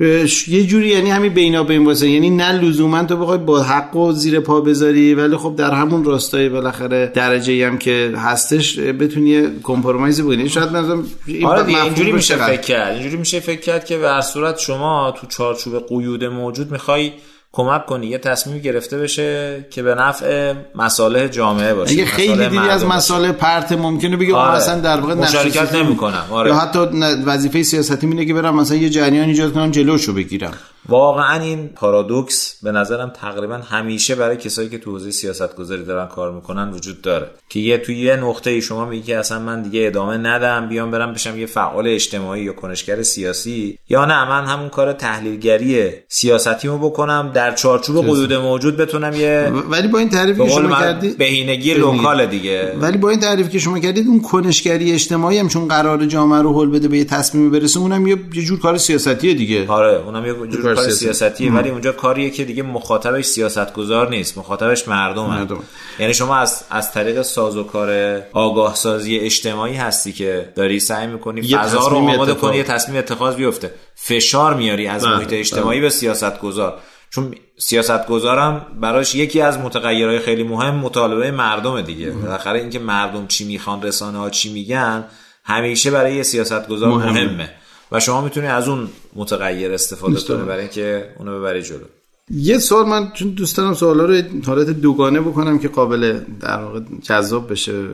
[0.00, 4.12] یه جوری یعنی همین بینا بین واسه یعنی نه لزوما تو بخوای با حق و
[4.12, 10.22] زیر پا بذاری ولی خب در همون راستای بالاخره درجه هم که هستش بتونی کمپرومایز
[10.22, 11.02] بکنی شاید مثلا
[11.44, 12.92] آره اینجوری میشه فکر کرد.
[12.92, 17.12] اینجوری میشه فکر کرد که به هر صورت شما تو چارچوب قیود موجود می‌خوای
[17.56, 22.68] کمک کنی یه تصمیم گرفته بشه که به نفع مصالح جامعه باشه اگه خیلی دیدی
[22.68, 24.54] از مسائل پرت ممکنه بگه آره.
[24.54, 26.50] اصلا در واقع مشارکت نمی‌کنم آره.
[26.50, 26.78] یا حتی
[27.26, 30.52] وظیفه سیاستی اینه که برم مثلا یه جریان ایجاد کنم جلوشو بگیرم
[30.88, 36.06] واقعا این پارادوکس به نظرم تقریبا همیشه برای کسایی که تو حوزه سیاست گذاری دارن
[36.06, 37.30] کار می‌کنن وجود داره.
[37.48, 40.90] که یه توی یه نقطه ای شما میگی که اصلا من دیگه ادامه ندم بیام
[40.90, 43.78] برم بشم یه فعال اجتماعی یا کنشگر سیاسی.
[43.88, 49.88] یا نه من همون کار تحلیلگری سیاستیمو بکنم در چارچوب قیود موجود بتونم یه ولی
[49.88, 52.76] با این تعریفی که شما کردید بهینگی لوکال دیگه.
[52.80, 56.52] ولی با این تعریفی که شما کردید اون کنشگری اجتماعی هم چون قرار جامعه رو
[56.52, 59.68] هول بده به یه تصمیم برسه اونم یه جور کار سیاسیه دیگه.
[59.68, 64.88] آره اونم یه جور کار سیاستی ولی اونجا کاریه که دیگه مخاطبش سیاستگزار نیست مخاطبش
[64.88, 65.62] مردم, مردم.
[65.98, 71.88] یعنی شما از از طریق سازوکار آگاه سازی اجتماعی هستی که داری سعی می‌کنی فضا
[71.88, 75.86] رو آماده کنی یه تصمیم اتخاذ بیفته فشار میاری از بله، محیط اجتماعی بله.
[75.86, 76.78] به سیاستگزار
[77.10, 83.44] چون سیاستگزارم براش یکی از متغیرهای خیلی مهم مطالبه مردم دیگه بالاخره اینکه مردم چی
[83.44, 85.04] می‌خوان رسانه ها چی میگن
[85.44, 87.24] همیشه برای یه سیاستگزار مهمه.
[87.24, 87.50] مهمه.
[87.92, 91.84] و شما می‌تونی از اون متغیر استفاده کنی برای اینکه اونو ببری جلو.
[92.30, 96.80] یه سوال من چون دوست دارم سوالا رو حالت دوگانه بکنم که قابل در واقع
[97.02, 97.84] جذاب بشه.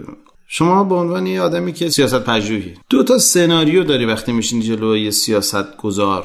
[0.48, 5.10] شما به عنوان یه آدمی که سیاست پژوهی دو تا سناریو داری وقتی میشینی جلوی
[5.10, 6.24] سیاست گذار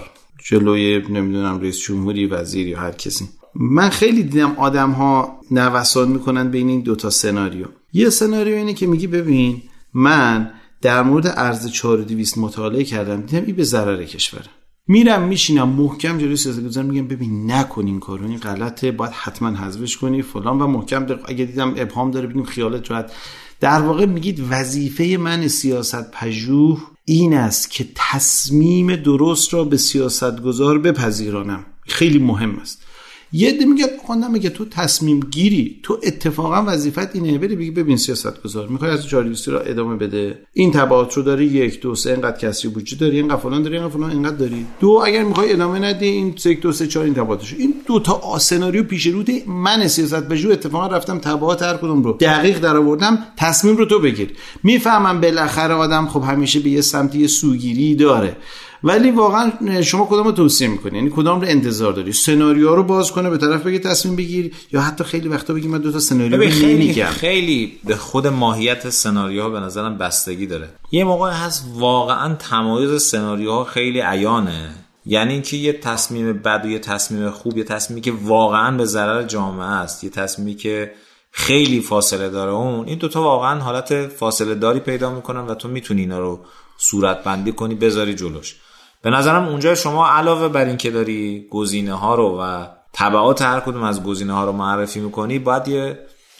[0.49, 3.29] جلوی نمی‌دونم رئیس جمهوری وزیر یا هر کسی.
[3.55, 7.65] من خیلی دیدم آدم ها نوسان می‌کنن بین این دوتا سناریو.
[7.93, 9.61] یه سناریو اینه که میگی ببین
[9.93, 14.49] من در مورد ارز 4200 مطالعه کردم دیدم این به ضرر کشوره
[14.87, 19.97] میرم میشینم محکم جلوی سیاستگزار میگم ببین نکن این کارو این غلطه باید حتما حذفش
[19.97, 23.11] کنی فلان و محکم اگه دیدم ابهام داره ببینیم خیالت راحت.
[23.59, 30.79] در واقع میگید وظیفه من سیاست پژوه این است که تصمیم درست را به سیاستگزار
[30.79, 31.65] بپذیرانم.
[31.87, 32.86] خیلی مهم است.
[33.31, 37.97] یه عده میگه خوندم میگه تو تصمیم گیری تو اتفاقا وظیفت اینه بری بگی ببین
[37.97, 40.39] سیاست گذار می‌خوای از جاریوسی را ادامه بده.
[40.53, 43.93] این تبعات رو داری یک دو سه اینقدر کسی وجود داری اینقدر فلان داری اینقدر
[43.93, 44.65] فلان اینقدر داری.
[44.79, 48.39] دو اگر می‌خوای ادامه ندی این سه دو سه چهار این تبعاتش این دو تا
[48.39, 52.17] سناریو پیش روت من سیاست بجو اتفاقا رفتم تبعات هر کدوم رو.
[52.19, 54.29] دقیق در آوردم تصمیم رو تو بگیر.
[54.63, 58.37] می‌فهمم بالاخره آدم خب همیشه به یه سمتی سوگیری داره.
[58.83, 63.11] ولی واقعا شما کدام رو توصیه می‌کنی؟ یعنی کدام رو انتظار داری؟ سناریو رو باز
[63.11, 66.49] کنه به طرف بگی تصمیم بگیر یا حتی خیلی وقتا بگی من دو تا سناریو
[66.49, 70.69] خیلی خیلی به خود ماهیت سناریوها به نظرم بستگی داره.
[70.91, 74.69] یه موقع هست واقعا تمایز سناریوها خیلی عیانه.
[75.05, 79.23] یعنی اینکه یه تصمیم بد و یه تصمیم خوب یه تصمیمی که واقعا به ضرر
[79.23, 80.91] جامعه است یه تصمیمی که
[81.31, 82.51] خیلی فاصله داره.
[82.51, 86.39] اون این دوتا واقعا حالت فاصله داری پیدا می‌کنن و تو می‌تونی اینا رو
[86.77, 88.55] صورت بندی کنی بذاری جلوش.
[89.01, 93.83] به نظرم اونجا شما علاوه بر اینکه داری گزینه ها رو و تبعات هر کدوم
[93.83, 95.99] از گزینه ها رو معرفی می‌کنی باید یه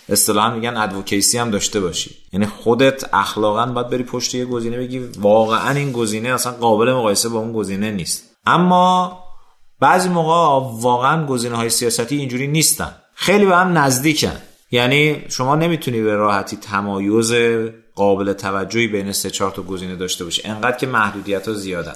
[0.09, 2.15] اصطلاحا میگن ادوکیسی هم داشته باشی.
[2.33, 7.29] یعنی خودت اخلاقا باید بری پشت یه گزینه بگی واقعا این گزینه اصلا قابل مقایسه
[7.29, 8.23] با اون گزینه نیست.
[8.45, 9.19] اما
[9.79, 12.95] بعضی موقع واقعا گزینه های سیاستی اینجوری نیستن.
[13.15, 14.33] خیلی به هم نزدیکن.
[14.71, 17.33] یعنی شما نمی‌تونی به راحتی تمایز
[17.95, 20.41] قابل توجهی بین سه چهار تا گزینه داشته باشی.
[20.45, 21.95] انقدر که محدودیت ها زیادن.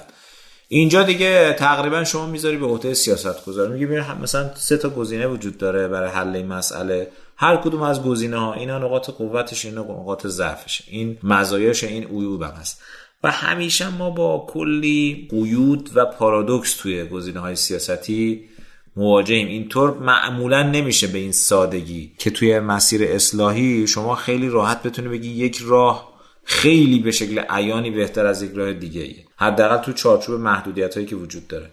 [0.74, 3.86] اینجا دیگه تقریبا شما می‌ذاری به عهده سیاست گذار میگی
[4.22, 7.08] مثلا سه تا گزینه وجود داره برای حل این مسئله.
[7.36, 10.82] هر کدوم از گزینه ها اینا نقاط قوتش اینا نقاط ضعفش.
[10.86, 12.82] این مزایاش این عیوب هم هست.
[13.24, 18.44] و همیشه ما با کلی قیود و پارادوکس توی گزینه های سیاستی
[18.96, 19.48] مواجهیم.
[19.48, 25.30] اینطور معمولا نمیشه به این سادگی که توی مسیر اصلاحی شما خیلی راحت بتونی بگی
[25.30, 26.12] یک راه
[26.44, 31.06] خیلی به شکل عیانی بهتر از یک راه دیگه ایه حداقل تو چارچوب محدودیت هایی
[31.06, 31.70] که وجود داره.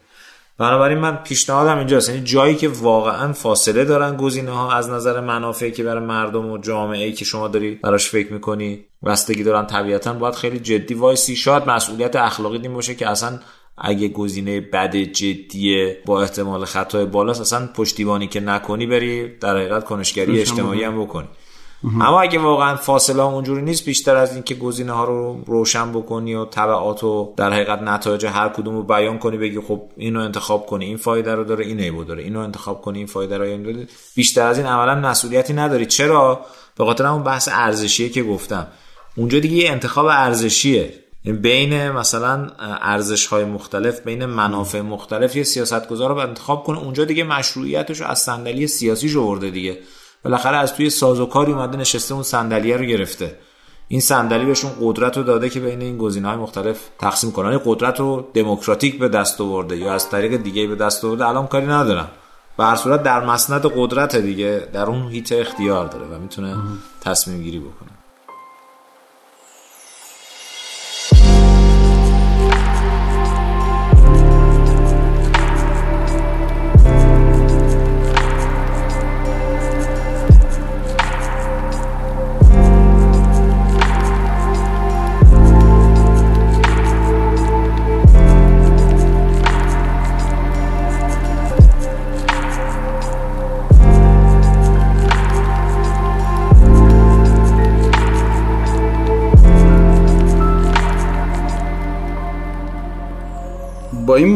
[0.57, 2.09] بنابراین من پیشنهادم اینجاست.
[2.09, 6.57] یعنی جایی که واقعا فاصله دارن گزینه ها از نظر منافعی که برای مردم و
[6.57, 11.35] جامعه ای که شما داری براش فکر می‌کنی بستگی دارن طبیعتا باید خیلی جدی وایسی.
[11.35, 13.39] شاید مسئولیت اخلاقی این باشه که اصلا
[13.77, 19.85] اگه گزینه بد جدیه با احتمال خطای بالاست اصلا پشتیبانی که نکنی بری در حقیقت
[19.85, 21.27] کنشگری اجتماعی هم بکنی.
[21.83, 26.45] اما اگه واقعا فاصله اونجوری نیست بیشتر از اینکه گزینه ها رو روشن بکنی و
[26.45, 30.85] تبعات و در حقیقت نتایج هر کدوم رو بیان کنی بگی خب اینو انتخاب کنی
[30.85, 33.87] این فایده رو داره این عیبو داره اینو انتخاب کنی این فایده رو داره.
[34.15, 35.85] بیشتر از این عملا مسئولیتی نداری.
[35.85, 36.45] چرا؟
[36.77, 38.67] به خاطر اون بحث ارزشیه که گفتم.
[39.17, 40.93] اونجا دیگه یه انتخاب ارزشیه.
[41.25, 42.47] بین مثلا
[42.81, 46.79] ارزش های مختلف بین منافع مختلف یه سیاستگزار رو انتخاب کنه.
[46.79, 49.77] اونجا دیگه مشروعیتش رو از صندلی سیاسی ورده دیگه.
[50.23, 53.35] بالاخره از توی سازوکاری اومده نشسته اون صندلیه رو گرفته.
[53.87, 57.51] این صندلی بهشون قدرت رو داده که بین این گزینه‌های مختلف تقسیم کنن.
[57.51, 61.27] یعنی قدرت رو دموکراتیک به دست آورده یا از طریق دیگه به دست آورده.
[61.27, 62.11] الان کاری ندارم
[62.57, 66.55] به هر صورت در مسند قدرت دیگه در اون هیت اختیار داره و می‌تونه
[67.01, 67.98] تصمیم گیری بکنه.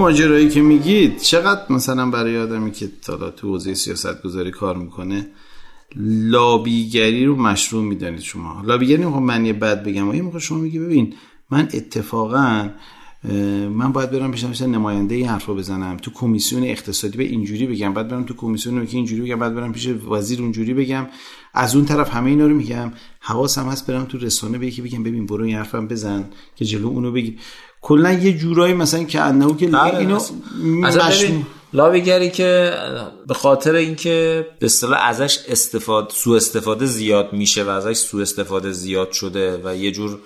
[0.04, 5.28] ماجرایی که میگید چقدر مثلا برای آدمی که تا تو حوزه سیاست گذاری کار می‌کنه
[5.96, 8.62] لابیگری رو مشروع می‌دانید شما.
[8.66, 11.14] لابیگری نمی‌خوام معنی بد بگم و یه شما میگی ببین
[11.50, 12.70] من اتفاقا
[13.70, 17.94] من باید برم پیش مثلا نماینده این حرفا بزنم تو کمیسیون اقتصادی به اینجوری بگم
[17.94, 21.08] بعد برم تو کمیسیون که اینجوری بگم بعد برم پیش وزیر اونجوری بگم.
[21.54, 25.04] از اون طرف همه اینا رو میگم حواسم هست برم تو رسانه به یکی بگم
[25.04, 27.38] ببین برو این حرفم بزن که جلو اونو بگی.
[27.84, 30.20] کلا یه جورایی مثلا که انه که بله، اینو
[31.74, 32.74] لابیگری که
[33.28, 38.72] به خاطر اینکه به اصطلاح ازش استفاده سوء استفاده زیاد میشه و ازش سوء استفاده
[38.72, 40.20] زیاد شده و یه جور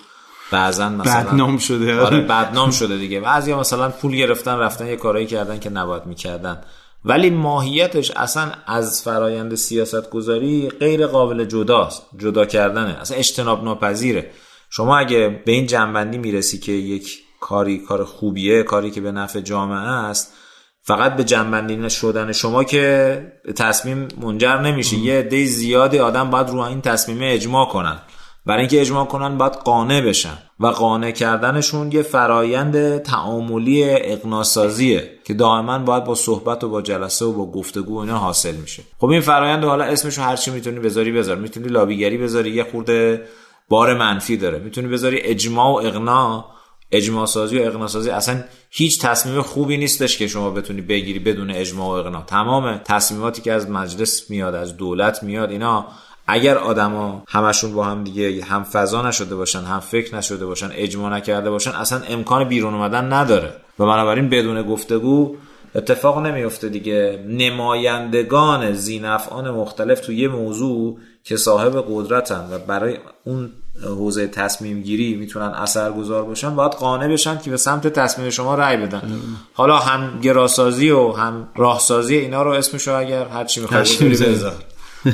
[0.50, 2.00] بعضا مثلا بدنام شده.
[2.00, 3.20] آره بدنام شده دیگه.
[3.20, 6.62] بعضیا مثلا پول گرفتن رفتن یه کارایی کردن که نباید می‌کردن.
[7.04, 12.02] ولی ماهیتش اصلا از فرایند سیاست گذاری غیر قابل جداست.
[12.18, 13.00] جدا کردنه.
[13.00, 14.30] اصلا اجتناب ناپذیره.
[14.70, 19.40] شما اگه به این جنبندی می‌رسی که یک کاری کار خوبیه کاری که به نفع
[19.40, 20.34] جامعه است.
[20.82, 24.96] فقط به جنبندی شدن شما که تصمیم منجر نمیشه.
[24.96, 27.98] یه عده زیادی آدم باید رو این تصمیم اجماع کنن.
[28.46, 30.38] برای اینکه اجماع کنن باید قانع بشن.
[30.60, 37.24] و قانع کردنشون یه فرایند تعاملی اقناسازیه که دائما باید با صحبت و با جلسه
[37.24, 38.82] و با گفتگو اینا حاصل میشه.
[38.98, 41.36] خب این فرایند حالا اسمشو هر چی می‌تونی بذاری بذار.
[41.36, 43.24] می‌تونی لابیگری بذاری یه خورده
[43.68, 44.58] بار منفی داره.
[44.58, 46.44] می‌تونی بذاری اجماع و اقناع
[46.92, 51.50] اجماع سازی و اقناع سازی اصلا هیچ تصمیم خوبی نیستش که شما بتونی بگیری بدون
[51.50, 55.86] اجماع و اقناع تمام تصمیماتی که از مجلس میاد از دولت میاد اینا
[56.30, 61.16] اگر آدما همشون با هم دیگه هم فضا نشده باشن هم فکر نشده باشن اجماع
[61.16, 63.52] نکرده باشن اصلا امکان بیرون اومدن نداره.
[63.78, 65.36] و بنابراین بدون گفتگو
[65.74, 67.24] اتفاق نمیفته دیگه.
[67.28, 73.50] نمایندگان زینفعان مختلف تو یه موضوع که صاحب قدرتن و برای اون
[73.84, 78.76] حوزه تصمیم گیری می‌تونن اثرگذار باشن باید قانع بشن که به سمت تصمیم شما رأی
[78.76, 79.20] بدن.
[79.52, 84.54] حالا هم گراسازی و هم راهسازی اینا رو اسمشو اگر هر چی می‌خوای بذار.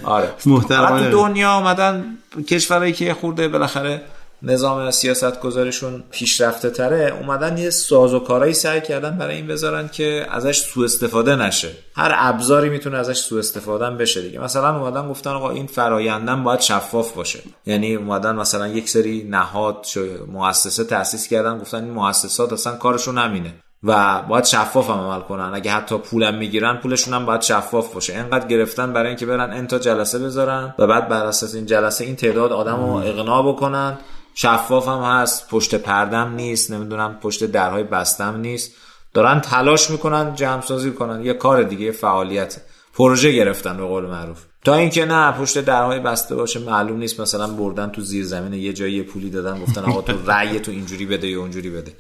[0.05, 0.31] آره.
[0.46, 1.11] محترمانه.
[1.11, 2.05] دنیا آمدن
[2.48, 4.03] کشورهایی که خورده بالاخره
[4.44, 9.88] نظام سیاست گذارشون پیشرفته تره اومدن یه ساز و کارایی سعی کردن برای این بذارن
[9.88, 11.70] که ازش سوء استفاده نشه.
[11.96, 14.40] هر ابزاری می‌تونه ازش سوء استفاده بشه دیگه.
[14.40, 17.38] مثلا اومدن گفتن آقا این فرایندن باید شفاف باشه.
[17.66, 19.87] یعنی اومدن مثلا یک سری نهاد
[20.33, 25.50] مؤسسه تاسیس کردن گفتن این مؤسسات اصلا کارشون همینه و باید شفاف هم عمل کنن.
[25.54, 28.14] اگه حتی پولم می‌گیرن پولشون هم باید شفاف باشه.
[28.14, 32.16] انقدر گرفتن برای اینکه برن انتا جلسه بذارن و بعد بر اساس این جلسه این
[32.16, 33.98] تعداد آدم رو اقناع بکنن.
[34.35, 38.73] شفاف هم هست پشت پردم نیست نمی‌دونم پشت درهای بستم نیست.
[39.14, 41.25] دارن تلاش می‌کنن جمع سازی کنن.
[41.25, 42.57] یه کار دیگه فعالیت.
[42.94, 44.42] پروژه گرفتن به قول معروف.
[44.64, 47.20] تا اینکه نه پشت درهای بسته باشه معلوم نیست.
[47.20, 51.07] مثلا بردن تو زیر زمین یه جایی پولی دادن گفتن آقا تو رأی تو اینجوری
[51.07, 51.92] بده یا اونجوری بده.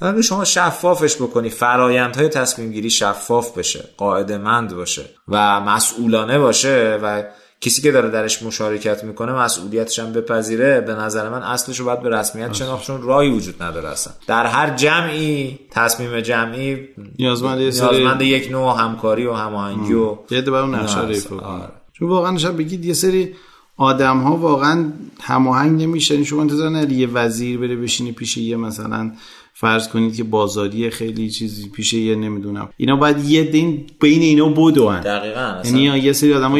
[0.00, 1.50] اگه شما شفافش بکنی.
[1.50, 7.22] فرایندهای تصمیم گیری شفاف بشه قاعده مند باشه و مسئولانه باشه و
[7.62, 12.02] کسی که داره درش مشارکت می‌کنه مسئولیتش هم بپذیره به نظر من اصلش رو باید
[12.02, 17.70] به رسمیت شناخت چون راهی وجود نداره اصلا در هر جمعی تصمیم جمعی نیازمند یه
[17.70, 20.98] سری نیازمند یک نوع همکاری و هماهنگی و یه اون نقشه.
[20.98, 21.68] آره.
[21.92, 23.34] چون واقعا شب بگید یه سری
[23.76, 29.12] آدم ها واقعا هماهنگ نمیشن شما انتظار نداری یه وزیر بره بشینه پیش یه مثلا
[29.54, 32.68] فرض کنید که بازاری خیلی چیزی پیش یه نمی‌دونم.
[32.76, 36.52] اینا باید یه دین بین اینا بدون دقیقا اصلا یعنی یه سری آدم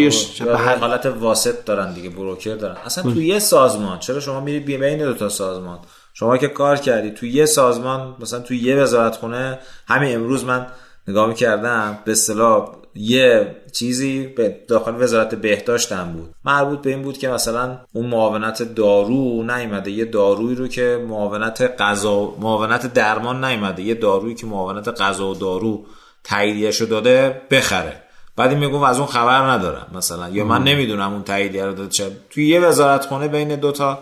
[0.45, 2.77] به هر حالت واسط دارن دیگه بروکر دارن.
[2.85, 5.79] اصلا تو یه سازمان چرا شما میری بی- بین دو تا سازمان؟
[6.15, 10.67] شما که کار کردی تو یه سازمان مثلا تو یه وزارت خونه همین امروز من
[11.09, 16.35] نگاه می‌کردم به اصطلاح یه چیزی به داخل وزارت بهداشتم بود.
[16.45, 21.83] مربوط به این بود که مثلا اون معاونت دارو نیومده یه دارویی رو که معاونت
[21.83, 25.85] غذا معاونت درمان نیومده یه دارویی که معاونت غذا و دارو
[26.25, 28.03] تاییدیه‌شو داده بخره.
[28.37, 30.29] بعد این میگم از اون خبر ندارم مثلا.
[30.29, 32.11] یا من نمی‌دونم اون تاییدیه رو داده چه.
[32.31, 33.99] توی یه وزارت خونه بین دوتا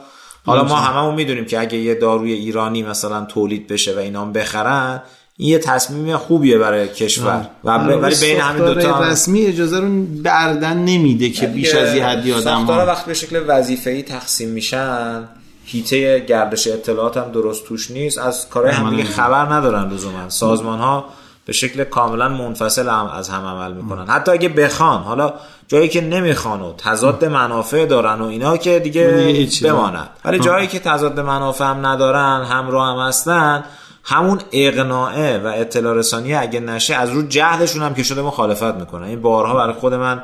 [0.47, 4.33] حالا ما هممون می‌دونیم که اگه یه داروی ایرانی مثلا تولید بشه و اینا هم
[4.33, 5.03] بخرن
[5.41, 7.47] این یه تصمیم خوبیه برای کشور.
[7.65, 9.89] و ب- ولی بین همین دوتا هم- رسمی اجازه رو
[10.25, 12.87] بردن نمیده که بیش از یه حدی آدم ساختارا ها.
[12.87, 15.25] وقتی به شکل وظیفه‌ای تقسیم میشن
[15.65, 18.19] هیته گردش اطلاعات هم درست توش نیست.
[18.19, 20.29] از کارهای هم دیگه خبر ندارن لزوما.
[20.29, 21.05] سازمان ها
[21.47, 24.07] به شکل کاملا منفصل هم از هم عمل می‌کنن.
[24.07, 25.35] حتی اگه بخوان حالا
[25.69, 30.07] جایی که نمی‌خوان و تضاد منافع دارن و اینا که دیگه بمانن.
[30.25, 33.65] ولی جایی که تضاد منافع هم ندارن همراه هم هستن
[34.05, 39.07] همون اقناعه و اطلاع رسانی اگه نشه از رو جهلشون هم که شده مخالفت می‌کنن.
[39.07, 40.23] این بارها برای خود من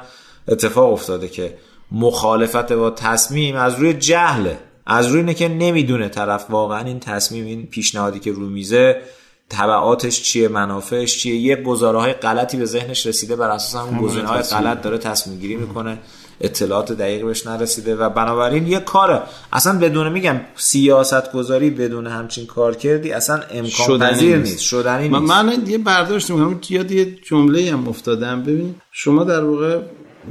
[0.49, 1.59] اتفاق افتاده که
[1.93, 4.59] مخالفت با تصمیم از روی جهله.
[4.87, 9.03] از روی اینه که نمی‌دونه طرف واقعا این تصمیم این پیشنهادی که رو میزه
[9.51, 11.37] تبعاتش چیه منافعش چیه.
[11.37, 15.39] یه گزاره های غلطی به ذهنش رسیده بر اساس همون گزینه های غلط داره تصمیم
[15.39, 15.99] گیری می‌کنه.
[16.41, 19.23] اطلاعات دقیق بهش نرسیده و بنابراین یه کاره
[19.53, 24.51] اصلا بدون میگم سیاست گذاری بدون همچین کار کردی اصلا امکان پذیر نیست.
[24.51, 24.63] نیست.
[24.63, 25.33] شدنی من, نیست.
[25.33, 26.61] من یه برداشت می‌کنم.
[26.71, 28.43] یاد یه جمله هم افتادم.
[28.43, 29.81] ببین شما در واقع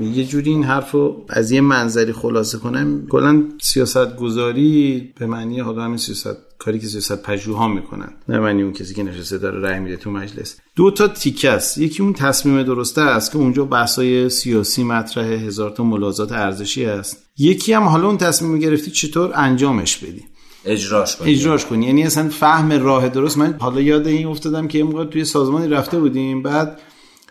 [0.01, 3.07] یه جوری این حرف رو از یه منظری خلاصه کنم.
[3.07, 8.13] کلا سیاست گذاری به معنی حالا همین سیاست کاری که سیاست پژوها می‌کنن.
[8.29, 10.59] نه معنی اون کسی که نشسته داره رأی میده تو مجلس.
[10.75, 11.77] دو تا تیکه است.
[11.77, 17.23] یکی اون تصمیم درسته است که اونجا بحثای سیاسی مطرح هزار تا ملاحظات ارزشی است.
[17.37, 20.23] یکی هم حالا اون تصمیم گرفتی چطور انجامش بدی؟
[20.65, 21.31] اجراش کنی.
[21.31, 21.85] اجراش کنی.
[21.85, 23.37] یعنی اصلا فهم راه درست.
[23.37, 26.41] من حالا یاد این افتادم که موقع توی سازمانی رفته بودیم.
[26.43, 26.79] بعد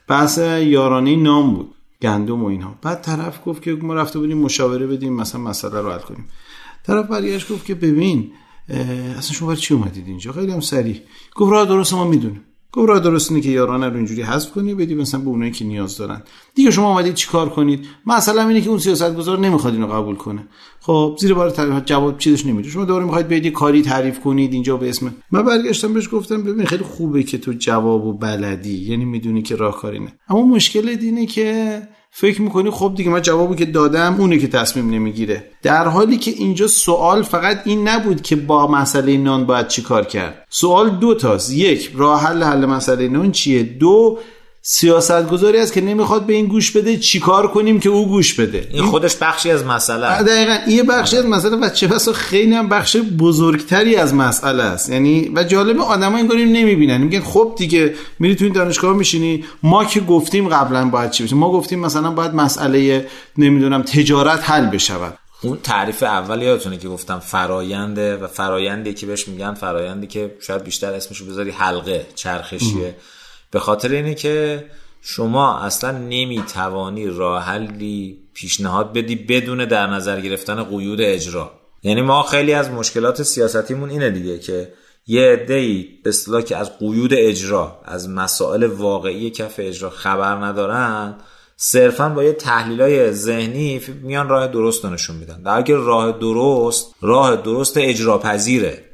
[0.08, 1.74] بحث یارانه نام بود.
[2.02, 2.78] گندم و اینها.
[2.82, 6.28] بعد طرف گفت که ما رفته بودیم مشاوره بدیم مثلا مسئله رو حل کنیم.
[6.86, 8.30] طرف برگشت گفت که ببین
[8.68, 11.00] اصلا شما برای چی اومدید اینجا؟ خیلی هم سریع
[11.34, 12.40] گفت راه درست ما می‌دونیم.
[12.72, 15.64] گفت راه درست اینه که یارانه رو اینجوری حذف کنی بدی مثلا به اونایی که
[15.64, 16.22] نیاز دارن.
[16.54, 20.48] دیگه شما اومدید چیکار کنید؟ مثلا اینه که اون سیاستگزار نمی‌خواد اینو قبول کنه.
[20.80, 22.68] خب زیر بار تعریف جواب چیزش نمیده.
[22.68, 26.66] شما دوباره می‌خواید یه کاری تعریف کنید اینجا به اسم من برگشتم بهش گفتم ببین
[26.66, 28.78] خیلی خوبه که تو جواب و بلدی.
[28.78, 31.82] یعنی می‌دونی که راهکاری نه اما مشکل اینه که
[32.16, 35.50] فکر می‌کنی خب دیگه من جوابی که دادم اونه که تصمیم نمی‌گیره.
[35.62, 40.04] در حالی که اینجا سوال فقط این نبود که با مسئله نان باید چی کار
[40.04, 40.46] کرد.
[40.50, 41.52] سوال دو تاست.
[41.52, 44.18] یک راه حل حل مسئله نان چیه؟ دو
[44.66, 48.68] سیاست گذاری است که نمی‌خواد به این گوش بده چیکار کنیم که او گوش بده.
[48.70, 50.26] این خودش بخشی از مسئله است.
[50.26, 54.62] دقیقا این یه بخشی از مسئله و چه بسا خیلی هم بخش بزرگتری از مسئله
[54.62, 54.90] است.
[54.90, 56.96] یعنی و جالب آدم این کاری نمی‌بینن.
[56.96, 59.44] میگن خب دیگه میری تو این دانشگاه میشینی.
[59.62, 63.06] ما که گفتیم قبلا باید چی بشه؟ ما گفتیم مثلا باید مسئله
[63.38, 65.18] نمی‌دونم تجارت حل بشود.
[65.42, 70.64] اون تعریف اول یادتونه که گفتم فراینده و فرایندی که بهش میگن فرایندی که شاید
[70.64, 72.94] بیشتر اسمشو بذاری حلقه چرخشیه.
[73.54, 74.64] به خاطر اینه که
[75.00, 81.50] شما اصلا نمی‌توانی راه حلی پیشنهاد بدی بدون در نظر گرفتن قیود اجرا.
[81.82, 84.72] یعنی ما خیلی از مشکلات سیاستیمون اینه دیگه که
[85.06, 91.16] یه عده‌ای به اصطلاح که از قیود اجرا از مسائل واقعی کف اجرا خبر ندارن
[91.56, 95.42] صرفا با یه تحلیل های ذهنی میان راه درست رو نشون میدن.
[95.42, 98.84] در حالی که راه درست راه درست اجرا پذیره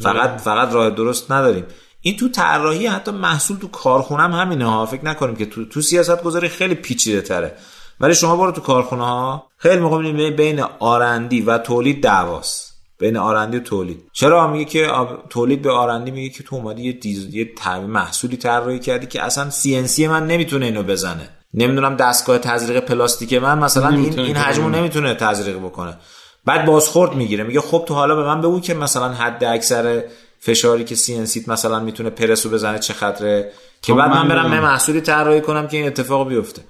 [0.00, 1.64] فقط فقط راه درست نداریم.
[2.00, 4.86] این تو طراحی حتی محصول تو کارخونه هم همینه ها.
[4.86, 7.54] فکر نکنیم که تو تو سیاست گذاری خیلی پیچیده تره.
[8.00, 9.46] ولی شما برو تو کارخونه ها.
[9.56, 12.68] خیلی موقع بین آرندی و تولید دعواست.
[12.98, 14.02] بین آرندی و تولید.
[14.12, 14.90] چرا میگه که
[15.30, 17.52] تولید به آرندی میگه که تو اومدی یه دیز یه
[17.86, 21.28] محصولی طراحی کردی که اصلا سی من نمی‌تونه اینو بزنه.
[21.54, 25.96] نمی‌دونم دستگاه تزریق پلاستیک من مثلا این این حجمو نمی‌تونه تزریق بکنه.
[26.44, 27.44] بعد بازخورد می‌گیره.
[27.44, 30.04] میگه خب تو حالا به من بگو که مثلا حد اکثر
[30.40, 34.50] فشاری که سی سیت مثلا می‌تونه پرسو بزنه چه خطره که خب بعد من برم
[34.50, 36.62] به محصولی طراحی کنم که این اتفاق بیفته.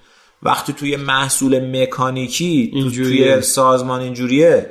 [0.42, 4.70] وقتی توی محصول مکانیکی توی سازمان اینجوریه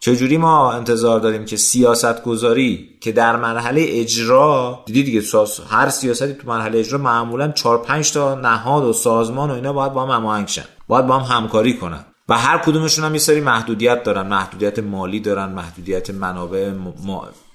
[0.00, 5.22] چجوری ما انتظار داریم که سیاست گذاری که در مرحله اجرا دیدی دیگه
[5.68, 9.92] هر سیاستی تو مرحله اجرا معمولا 4 5 تا نهاد و سازمان و اینا باید
[9.92, 10.64] با هم هماهنگ شن.
[10.88, 12.04] باید با هم همکاری کنن.
[12.28, 14.26] و هر کدومشون هم یه سری محدودیت دارن.
[14.26, 16.70] محدودیت مالی دارن محدودیت منابع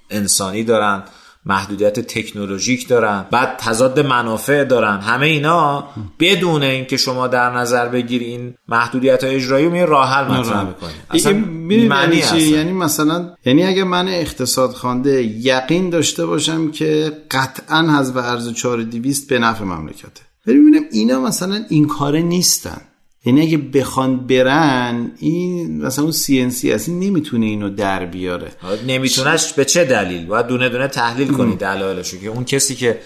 [0.10, 1.04] انسانی دارن
[1.46, 5.00] محدودیت تکنولوژیک دارن بعد تضاد منافع دارن.
[5.00, 5.88] همه اینا
[6.20, 11.88] بدون اینکه شما در نظر بگیری این محدودیت های اجرایی می راه حل مطرح می‌کنید
[11.88, 18.54] معنی یعنی مثلا یعنی اگه من اقتصاد خوانده یقین داشته باشم که قطعا حذف ارز
[18.54, 20.22] 4200 به نفع مملکته.
[20.48, 22.82] ببینیم اینا مثلا این کاره نیستن.
[23.28, 28.52] یعنی اگه بخوان برن این مثلا اون سی ان سی این نمی‌تونه اینو در بیاره.
[28.88, 33.00] نمیتونهش به چه دلیل؟ باید دونه دونه تحلیل کنی دلایلشو که اون کسی که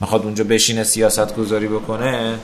[0.00, 2.38] می‌خواد اونجا بشینه سیاست گذاری بکنه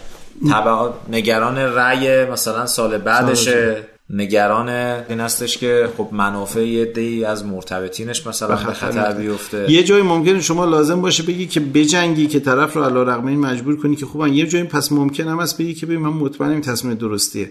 [0.50, 3.86] تبع نگران رأی مثلا سال بعدشه.
[4.12, 4.68] نگران
[5.08, 9.70] این هستش که خب منافع یه دی از مرتبطینش مثلا به خطر بیفته.
[9.70, 13.40] یه جایی ممکنه شما لازم باشه بگی که بجنگی که طرف رو علی رغم این
[13.40, 14.32] مجبور کنی که خوبن.
[14.32, 17.50] یه جایی پس ممکن هم است بگی که ببین من مطمئنم تصمیم درستیه.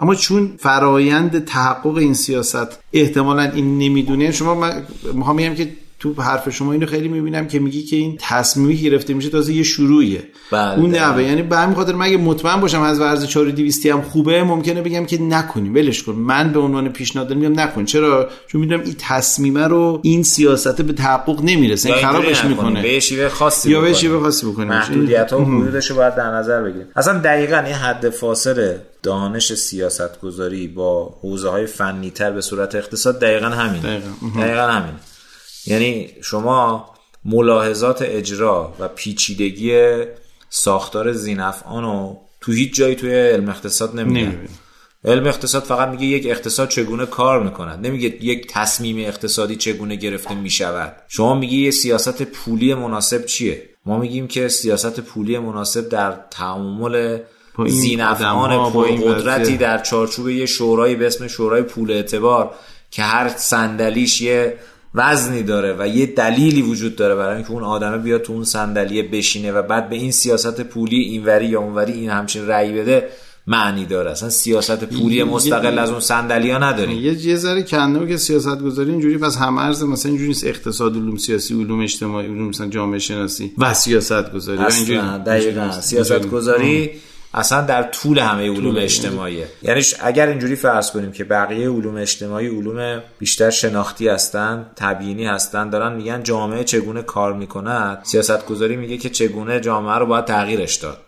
[0.00, 4.82] اما چون فرایند تحقق این سیاست احتمالا این نمی‌دونه شما من
[5.14, 5.68] می‌خوام که
[5.98, 9.62] تو حرف شما اینو خیلی می‌بینم که میگی که این تصمیمی گرفته میشه تازه یه
[9.62, 10.22] شروعیه.
[10.52, 10.78] بله.
[10.78, 14.82] اون نه یعنی به همین خاطر مگه مطمئن باشم از ورز 4200 هم خوبه ممکنه
[14.82, 15.74] بگم که نکنیم.
[15.74, 16.12] ولش کن.
[16.12, 17.84] من به عنوان پیشنهاد میگم نکن.
[17.84, 21.92] چرا؟ چون می‌دونم این تصمیمه رو این سیاست به تحقق نمی‌رسه.
[21.92, 22.82] این خرابش می‌کنه.
[22.82, 24.66] به شیوه خاصی یا به شیوه خاصی بکنه.
[24.66, 26.86] محدودیت ها حدودش رو باید در نظر بگیریم.
[26.96, 32.74] اصلا دقیقاً این حد فاصله دانش سیاست گذاری با حوزه های فنی تر به صورت
[32.74, 34.92] اقتصاد دقیقا همین دقیقا, دقیقا همین
[35.68, 36.90] یعنی شما
[37.24, 39.96] ملاحظات اجرا و پیچیدگی
[40.48, 44.38] ساختار زینفعان رو تو هیچ جایی توی علم اقتصاد نمیگه
[45.04, 47.86] علم اقتصاد فقط میگه یک اقتصاد چگونه کار می‌کند.
[47.86, 50.96] نمیگه یک تصمیم اقتصادی چگونه گرفته می‌شود.
[51.08, 57.18] شما میگی یه سیاست پولی مناسب چیه؟ ما میگیم که سیاست پولی مناسب در تعامل
[57.66, 62.54] زینفعان قدرتی در چارچوب یه شورایی به اسم شورای پول اعتبار
[62.90, 64.58] که هر صندلیش یه
[64.94, 69.02] وزنی داره و یه دلیلی وجود داره برای اینکه اون آدمه بیاد تو اون صندلیه
[69.02, 73.08] بشینه و بعد به این سیاست پولی اینوری یا اونوری این همچین رأی بده
[73.46, 74.10] معنی داره.
[74.10, 78.58] اصلا سیاست پولی مستقل از اون صندلی ها نداره یه یه ذره کنده که سیاست
[78.58, 82.66] گذاری اینجوری پس هم ارز مثلا اینجوری نیست اقتصاد علوم سیاسی علوم اجتماعی علوم مثلا
[82.66, 83.52] جامعه شناسی.
[83.58, 84.58] و سیاست گذاری
[85.26, 85.80] دقیقاً.
[85.80, 86.90] سیاست گذاری
[87.34, 89.48] اصلا در طول همه علوم اجتماعیه.
[89.62, 95.70] یعنی اگر اینجوری فرض کنیم که بقیه علوم اجتماعی علوم بیشتر شناختی هستن تبیینی هستن
[95.70, 100.76] دارن میگن جامعه چگونه کار می‌کند سیاست گذاری میگه که چگونه جامعه رو باید تغییرش
[100.76, 100.98] داد.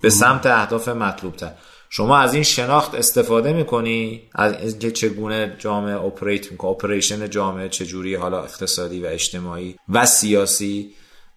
[0.00, 1.52] به سمت اهداف مطلوب تر
[1.90, 8.14] شما از این شناخت استفاده می‌کنی؟ از اینکه چگونه جامعه اپریت می‌کنه اپریشن جامعه چجوری
[8.14, 10.90] حالا اقتصادی و اجتماعی و سیاسی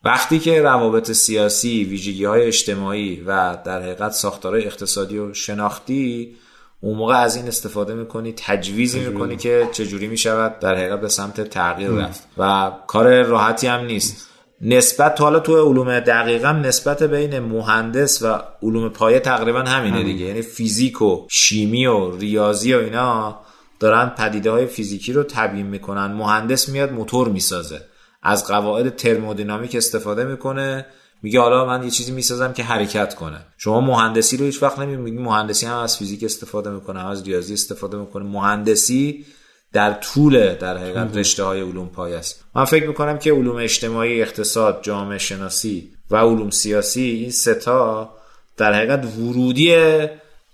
[0.05, 6.35] وقتی که روابط سیاسی ویژگی های اجتماعی و در حقیقت ساختارهای اقتصادی و شناختی
[6.81, 11.41] اون موقع از این استفاده می‌کنی تجویزی می‌کنی که چجوری می‌شود در حقیقت به سمت
[11.41, 12.27] تغییر رفت.
[12.37, 14.29] و کار راحتی هم نیست.
[14.61, 20.25] نسبت حالا تو علوم دقیقا نسبت بین مهندس و علوم پایه تقریبا همینه دیگه.
[20.25, 23.39] یعنی فیزیک و شیمی و ریاضی و اینا
[23.79, 26.05] دارن پدیده های فیزیکی رو تبیین می‌کنن.
[26.05, 27.81] مهندس میاد موتور می‌سازه.
[28.23, 30.85] از قواعد ترمودینامیک استفاده می‌کنه.
[31.21, 33.45] میگه حالا من یه چیزی می‌سازم که حرکت کنه.
[33.57, 37.53] شما مهندسی رو هیچ وقت نمیگی مهندسی هم از فیزیک استفاده می‌کنه هم از ریاضی
[37.53, 38.23] استفاده می‌کنه.
[38.23, 39.25] مهندسی
[39.73, 42.43] در طول در حقیقت رشته های علوم پای است.
[42.55, 48.09] من فکر می‌کنم که علوم اجتماعی اقتصاد جامعه شناسی و علوم سیاسی این ستا
[48.57, 49.75] در حقیقت ورودی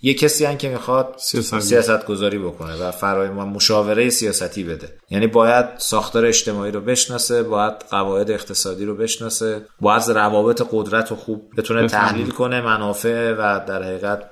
[0.02, 2.40] یه کسی هم که می‌خواد سیاست, گذاری.
[2.40, 4.94] بکنه و فرای ما مشاوره سیاستی بده.
[5.10, 11.16] یعنی باید ساختار اجتماعی رو بشناسه باید قواعد اقتصادی رو بشناسه باید روابط قدرت رو
[11.16, 14.24] خوب بتونه تحلیل کنه منافع و در حقیقت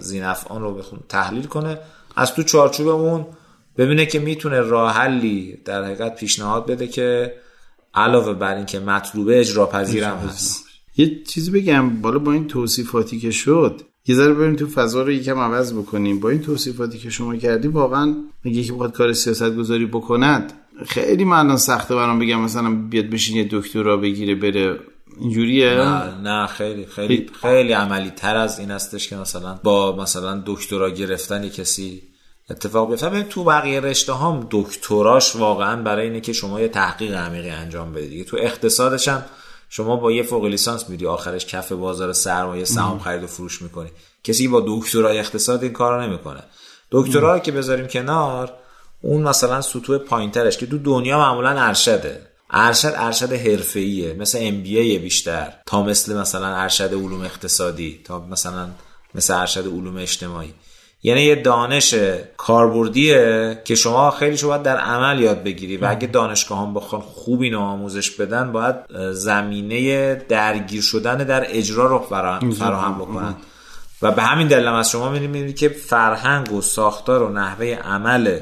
[0.00, 1.78] زینفعان رو بخون تحلیل کنه.
[2.16, 3.26] از تو چارچوب اون
[3.78, 7.34] ببینه که می‌تونه راه حلی در حقیقت پیشنهاد بده که
[7.94, 10.64] علاوه بر اینکه مطلوبه اجرا پذیرم هست.
[10.96, 15.12] یه چیزی بگم بالا با این توصیفاتی که شد یه ذره بریم تو فضا رو
[15.12, 16.20] یکم عوض بکنیم.
[16.20, 20.52] با این توصیفاتی که شما کردی واقعا میگه که بخواد کار سیاست گذاری بکند
[20.86, 24.80] خیلی من سخته برام بگم مثلا بیاد بشین یه دکترا بگیره بره.
[25.20, 30.42] اینجوریه؟ نه نه خیلی خیلی خیلی عملی تر از این هستش که مثلا با مثلا
[30.46, 32.02] دکترا گرفتن کسی
[32.50, 33.22] اتفاق بیفته.
[33.22, 38.26] تو بقیه رشته هم دکتراش واقعا برای اینه که شما یه تحقیق عمیقی انجام بدید
[38.26, 39.22] تو اقتصادش هم
[39.68, 43.90] شما با یه فوق لیسانس میدی آخرش کف بازار سرمایه سهام خرید و فروش می‌کنی.
[44.24, 46.42] کسی با دکترای اقتصاد این کارو نمی‌کنه.
[46.90, 48.52] دکترا که بذاریم کنار
[49.02, 54.14] اون مثلا سطوح پایینترش که تو دنیا معمولا ارشده ارشد ارشد حرفه‌ایه.
[54.14, 55.52] مثل ام بی بیشتر.
[55.66, 58.68] تا مثل مثلا ارشد علوم اقتصادی تا مثلا
[59.14, 60.54] مثل ارشد علوم اجتماعی.
[61.02, 61.94] یعنی یه دانش
[62.36, 67.02] کاربردیه که شما خیلی شما باید در عمل یاد بگیری و اگه دانشگاه هم بخوان
[67.02, 68.76] خوب اینو آموزش بدن باید
[69.12, 73.34] زمینه درگیر شدن در اجرا رو فراهم بکنن.
[74.02, 78.40] و به همین دلیل از شما می‌بینید که فرهنگ و ساختار و نحوه عمل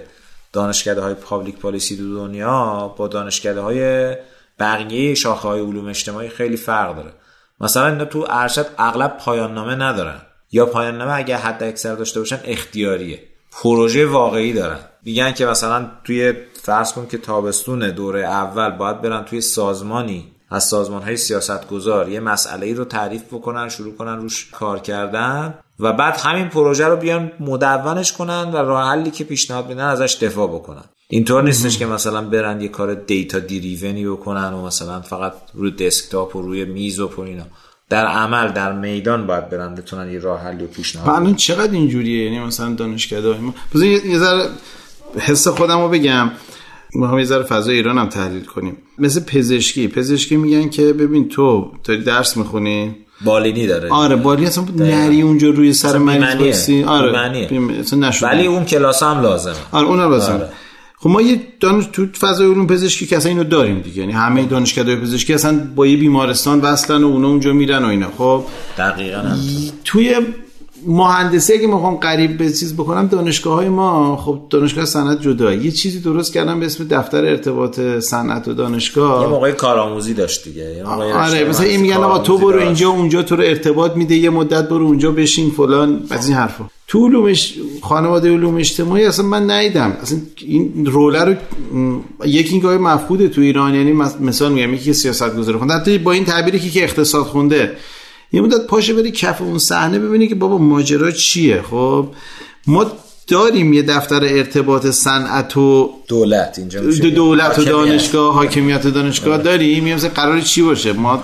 [0.53, 4.17] دانشکده های پابلیک پالیسی دو دنیا با دانشکده های
[4.59, 7.13] بقیه شاخه های علوم اجتماعی خیلی فرق داره.
[7.61, 10.21] مثلا اینا تو ارشد اغلب پایان نامه ندارن.
[10.53, 13.23] یا پایان نامه اگه حد اکثر داشته باشن اختیاریه.
[13.63, 14.79] پروژه واقعی دارن.
[15.05, 16.33] میگن که مثلا توی
[16.63, 20.33] فرض کن که تابستون دوره اول باید برن توی سازمانی.
[20.51, 24.79] از سازمان های سیاست گذار یه مسئله ای رو تعریف بکنن شروع کنن روش کار
[24.79, 29.85] کردن و بعد همین پروژه رو بیان مدونش کنن و راه حلی که پیشنهاد میدن
[29.85, 30.85] ازش دفاع بکنن.
[31.09, 36.37] اینطور نیستش که مثلا برن یه کار دیتا دیریونی بکنن و مثلا فقط روی دسکتاپ
[36.37, 37.47] و روی میز و اینا.
[37.91, 42.25] در عمل در میدان باید برن بتونن یه راه حلی و پیشنهاد الان چقدر اینجوریه؟
[42.25, 44.49] یعنی مثلا دانشکده ما یه ذره
[45.19, 46.31] حس خودم رو بگم.
[46.95, 48.77] ما یه ذره فضای ایران هم تحلیل کنیم.
[48.99, 49.89] مثل پزشکی.
[49.89, 53.91] پزشکی میگن که ببین تو داری درس می‌خونی؟ بالینی داره.
[53.91, 57.47] آره بالینی اصلا نری اونجا روی سر مریض آره
[58.23, 59.55] ولی اون کلاس هم لازمه.
[59.73, 60.35] آره اون لازمه.
[60.35, 60.49] آره.
[60.99, 64.01] خب ما یه دانش تو فضای علوم پزشکی که اصلا اینو داریم دیگه.
[64.01, 68.09] یعنی همه دانشکده پزشکی اصلا با یه بیمارستان وصلن و اونا اونجا میرن و اینا.
[68.19, 68.45] خب
[68.79, 69.37] دقیقاً
[69.85, 70.15] توی
[70.87, 75.71] مهندسی اگه می‌خوام قریب به چیز بکنم دانشگاه های ما خب دانشگاه صنعت جدا یه
[75.71, 79.23] چیزی درست کردم به اسم دفتر ارتباط صنعت و دانشگاه.
[79.23, 80.85] یه موقع کارآموزی داشت دیگه.
[80.85, 84.69] آره مثلا این میگن آقا تو برو اینجا اونجا تو رو ارتباط میده یه مدت
[84.69, 86.03] برو اونجا بشین فلان.
[86.11, 86.65] از این حرفا.
[86.89, 89.97] تو علومش خانواده علوم اجتماعی اصلا من ندیدم.
[90.03, 91.35] اصلا این روله رو
[92.25, 95.75] یکی اینگاه مفقوده تو ایران یعنی مثلا میگم یکی سیاست گذاره خونده.
[95.75, 97.77] حتی با این تعبیری که اقتصاد خونده.
[98.33, 101.63] یه مدت پاشه بری کف اون صحنه ببینی که بابا ماجرا چیه.
[101.63, 102.09] خب
[102.67, 102.87] ما
[103.29, 106.81] داریم یه دفتر ارتباط صنعت و دولت اینجا
[107.11, 109.95] دولت و دانشگاه حاکمیت دانشگاه داریم.
[109.95, 111.23] مثلا قرار چی باشه؟ ما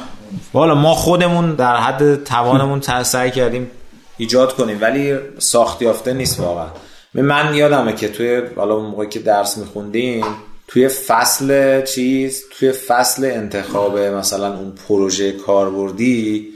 [0.52, 3.70] والا ما خودمون در حد توانمون سعی کردیم
[4.18, 6.68] ایجاد کنیم ولی ساخت یافته نیست واقعا.
[7.14, 10.24] من یادمه که توی حالا اون موقعی که درس میخوندیم
[10.68, 16.48] توی فصل چیز توی فصل انتخاب مثلا اون پروژه کاربردی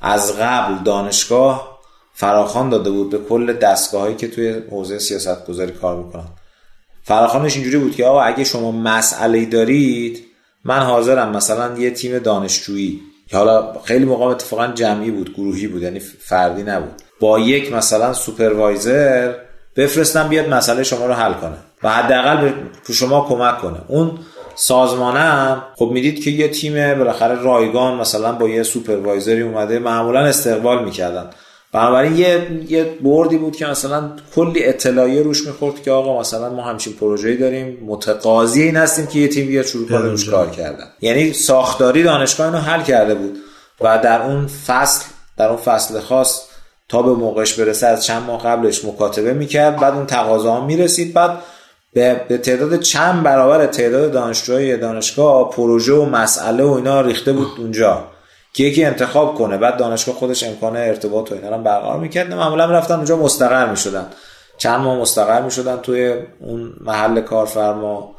[0.00, 1.78] از قبل دانشگاه
[2.14, 6.28] فراخان داده بود به کل دستگاه هایی که توی حوزه سیاست گذاری کار می‌کنن.
[7.02, 10.24] فراخانش اینجوری بود که آقا اگه شما مسئله دارید
[10.64, 13.00] من حاضرم مثلا یه تیم دانشجویی
[13.32, 16.92] حالا خیلی موقع اتفاقا جمعی بود گروهی بود یعنی فردی نبود.
[17.20, 19.34] با یک مثلا سوپروایزر
[19.76, 22.52] بفرستم بیاد مسئله شما رو حل کنه و حداقل
[22.86, 23.78] به شما کمک کنه.
[23.88, 24.18] اون
[24.54, 30.84] سازمانم خب می‌دید که یه تیم بالاخره رایگان مثلا با یه سوپروایزری اومده معمولا استقبال
[30.84, 31.30] می‌کردن.
[31.76, 36.62] بنابراین یه یه بردی بود که مثلا کلی اطلاعیه روش می‌خورد که آقا مثلا ما
[36.62, 40.86] همچین پروژه‌ای داریم متقاضی این هستیم که یه تیم بیاد شروع کنه روش کار کردن.
[41.00, 43.36] یعنی ساختاری دانشگاه اینو حل کرده بود
[43.80, 45.04] و در اون فصل
[45.36, 46.42] در اون فصل خاص
[46.88, 51.14] تا به موقعش برسه از چند ماه قبلش مکاتبه می‌کرد بعد اون تقاضا می‌رسید.
[51.14, 51.38] بعد
[51.94, 58.04] به تعداد چند برابر تعداد دانشجوهای دانشگاه پروژه و مسئله و اینا ریخته بود اونجا.
[58.56, 62.34] که یکی انتخاب کنه بعد دانشگاه خودش امکان ارتباط و اینا رو برقرار می‌کرد.
[62.34, 64.06] معمولا رفتن اونجا مستقر می‌شدن.
[64.58, 68.14] چند ماه مستقر می‌شدن توی اون محل کارفرما.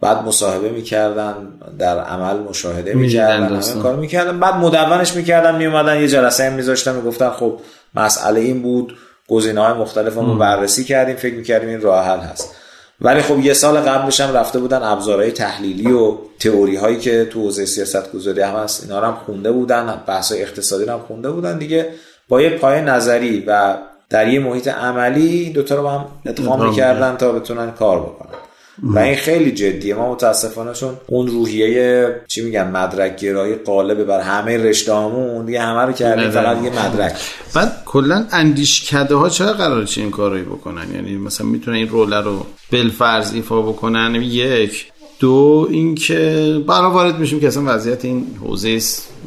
[0.00, 1.34] بعد مصاحبه می‌کردن
[1.78, 4.40] در عمل مشاهده می‌کردن همه کار می‌کردن.
[4.40, 7.60] بعد مدونش می‌کردن میومدن یه جلسه هم میذاشتن می‌گفتن خب
[7.94, 8.96] مسئله این بود.
[9.28, 12.55] گزینه های مختلف رو بررسی کردیم فکر می‌کردیم این راه حل هست.
[13.00, 17.40] ولی خب یه سال قبلش هم رفته بودن ابزارهای تحلیلی و تئوری هایی که تو
[17.40, 21.88] حوزه سیاست گذاری هم هست اینا هم خونده بودن بحث اقتصادی هم خونده بودن دیگه.
[22.28, 23.76] با یه پای نظری و
[24.10, 28.45] در یه محیط عملی دوتا رو هم ادغام می‌کردن تا بتونن کار بکنن.
[28.82, 29.94] و این خیلی جدیه.
[29.94, 35.60] ما متاسفانه چون اون روحیه چی میگن مدرک گرایی قالبه بر همه رشته همون دیگه
[35.60, 37.14] همه رو کردیم فقط یه مدرک.
[37.54, 42.12] بعد کلا اندیشکده ها چرا قراره چه این کارایی بکنن؟ یعنی مثلا می‌تونن این رول
[42.14, 44.92] رو بالفرض ایفا بکنن؟ یک.
[45.18, 48.80] دو اینکه برای وارد میشیم که اصلا وضعیت این حوزه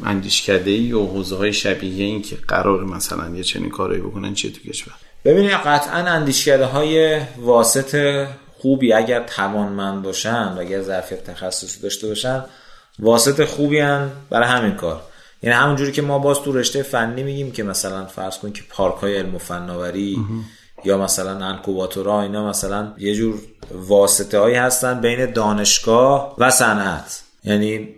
[0.06, 4.50] اندیشکده ای و حوزه های شبیه این که قرار مثلا یه چنین کارایی بکنن چیه
[4.50, 4.94] تو کشور؟
[5.24, 8.26] ببینید قطعا اندیشکده های واسط
[8.60, 12.44] خوبی اگر توانمند باشن و اگر ظرفیت تخصصی داشته باشن
[12.98, 15.02] واسط خوبی هن برای همین کار.
[15.42, 18.94] یعنی همونجوری که ما باز تو رشته فنی میگیم که مثلا فرض کنید که پارک
[18.94, 20.18] های علم و فناوری
[20.84, 23.40] یا مثلا انکوباتورها اینا مثلا یه جور
[23.72, 27.22] واسطه هایی هستن بین دانشگاه و صنعت.
[27.44, 27.88] یعنی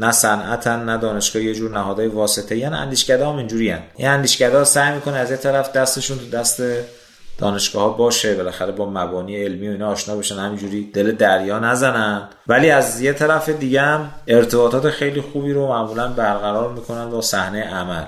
[0.00, 3.82] نه صنعتن نه دانشگاه یه جور نهادهای واسطه یعنی اندیشکده هم اینجوری هن.
[3.98, 6.62] یه اندیشکده ها سعی می‌کنه از یه طرف دستشون تو دست
[7.38, 12.28] دانشگاه ها باشه بالاخره با مبانی علمی و اینا آشنا بشن همینجوری دل دریا نزنن.
[12.46, 17.62] ولی از یه طرف دیگه هم ارتباطات خیلی خوبی رو معمولا برقرار می‌کنن با صحنه
[17.62, 18.04] عمل.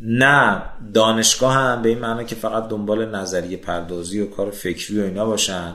[0.00, 0.62] نه
[0.94, 5.26] دانشگاه هم به این معنی که فقط دنبال نظریه پردازی و کار فکری و اینا
[5.26, 5.74] باشن.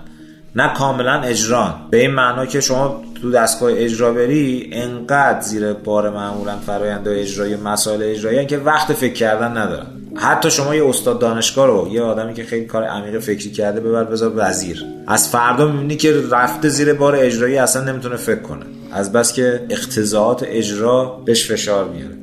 [0.56, 6.10] نه کاملا اجران به این معنا که شما تو دستگاه اجرا بری انقدر زیر بار
[6.10, 10.03] معمولا فرایند اجرایی مسائل اجرایی که وقت فکر کردن ندارن.
[10.16, 14.04] حتی شما یه استاد دانشگاه رو یه آدمی که خیلی کار عمیق فکری کرده ببر
[14.04, 14.86] بذار وزیر.
[15.08, 18.66] از فردا می‌بینی که رفته زیر بار اجرایی اصلا نمی‌تونه فکر کنه.
[18.92, 22.23] از بس که اقتضاعات اجرا بهش فشار میاره.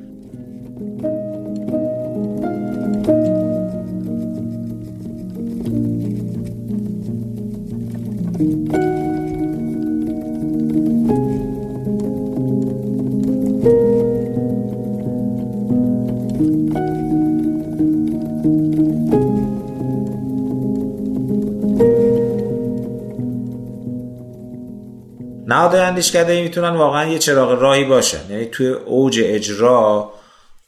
[25.71, 28.31] نهاد اندیشکده می‌تونن واقعا یه چراغ راهی باشن.
[28.31, 30.13] یعنی توی اوج اجرا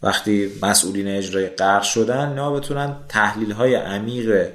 [0.02, 4.48] وقتی مسئولین اجرای غرق شدن نه بتونن تحلیل های عمیق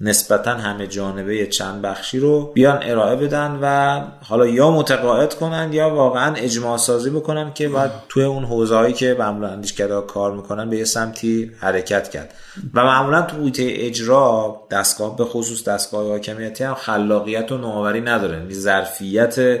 [0.00, 5.94] نسبتا همه جانبه چند بخشی رو بیان ارائه بدن و حالا یا متقاعد کنن یا
[5.94, 10.76] واقعا اجماع سازی بکنن که بعد توی اون حوزه که معمولا اندیشکده کار می‌کنن به
[10.76, 12.34] یه سمتی حرکت کرد.
[12.74, 18.36] و معمولا تو حوزه اجرا دستگاه به خصوص دستگاه حاکمیتی هم خلاقیت و نوآوری نداره.
[18.36, 19.60] یعنی ظرفیت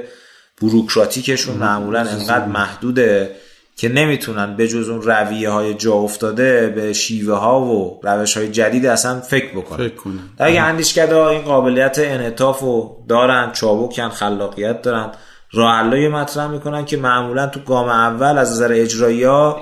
[0.62, 3.36] بروکراتیکشون معمولا انقدر محدوده
[3.76, 8.48] که نمی‌تونن به جز اون رویه های جا افتاده به شیوه ها و روش های
[8.48, 9.88] جدید اصلا فکر بکنن.
[9.88, 10.20] فکر کنن.
[10.38, 15.10] اگه اندیشکده این قابلیت انعطاف و دارن چابکن خلاقیت دارن
[15.52, 19.60] راه مطرح می‌کنن که معمولا تو گام اول از نظر اجرایی ها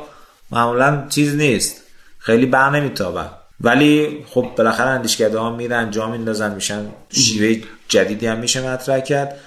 [0.51, 1.82] معمولا چیز نیست.
[2.18, 3.28] خیلی بر نمیتابن.
[3.61, 9.38] ولی خب بالاخره اندیشکده ها میرن جا میندازن میشن شیوه جدیدی هم میشه مطرح کرد.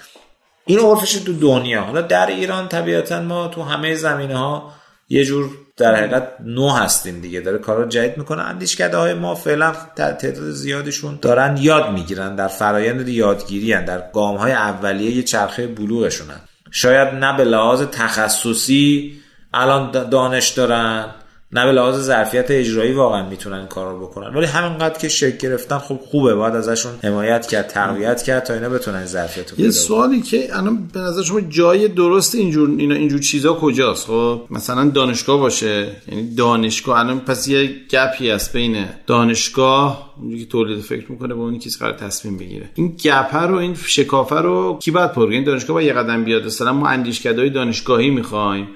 [0.65, 1.81] این عرفش تو دنیا.
[1.81, 4.71] حالا در ایران طبیعتا ما تو همه زمینه ها
[5.09, 7.41] یه جور در حقیقت نو هستیم دیگه.
[7.41, 8.41] داره کارا جدید می‌کنه.
[8.41, 12.35] اندیشکده های ما فعلا تعداد زیادشون دارن یاد می‌گیرن.
[12.35, 13.85] در فرایند یادگیری هن.
[13.85, 16.39] در گام های اولیه یه چرخه بلوغشونن.
[16.71, 19.13] شاید نه به لحاظ تخصصی
[19.53, 21.05] الان دانش دارن
[21.51, 24.35] نه به لحاظ ظرفیت اجرایی واقعا می‌تونن این کار رو بکنن.
[24.35, 26.35] ولی همینقدر که شکل گرفتن خب خوبه.
[26.35, 30.89] باید ازشون حمایت کرد تقویت کرد تا اینا بتونن ظرفیت رو یه سوالی که الان
[30.93, 35.87] به نظر شما جای درست اینجور اینا اینجور چیزا کجاست؟ خب مثلا دانشگاه باشه.
[36.07, 36.99] یعنی دانشگاه.
[36.99, 41.79] الان پس یه گپی هست بین دانشگاه اونجوری که تولید فکر می‌کنه با اون کسی
[41.79, 42.69] قرار تصمیم بگیره.
[42.75, 46.45] این گپ رو این شکافه رو کی باید پر دانشگاه با یه قدم بیاد.
[46.45, 48.67] مثلا ما اندیشکدهای دانشگاهی می‌خوایم.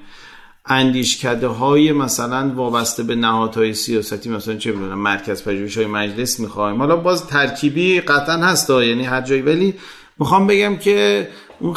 [0.66, 6.78] اندیشکده های مثلا وابسته به نهادهای سیاستی مثلا چه بدونم مرکز پژوهش های مجلس می‌خوایم.
[6.78, 9.74] حالا باز ترکیبی قطعا هست یعنی هر جایی ولی
[10.18, 11.28] می‌خوام بگم که
[11.60, 11.76] اون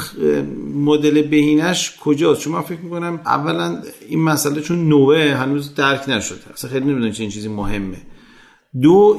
[0.75, 6.53] مدل بهینش کجاست؟ چون من فکر می‌کنم اولا این مسئله چون نوعه هنوز درک نشده.
[6.53, 7.97] اصلا خیلی نمی‌دونم چه این چیزی مهمه.
[8.81, 9.17] دو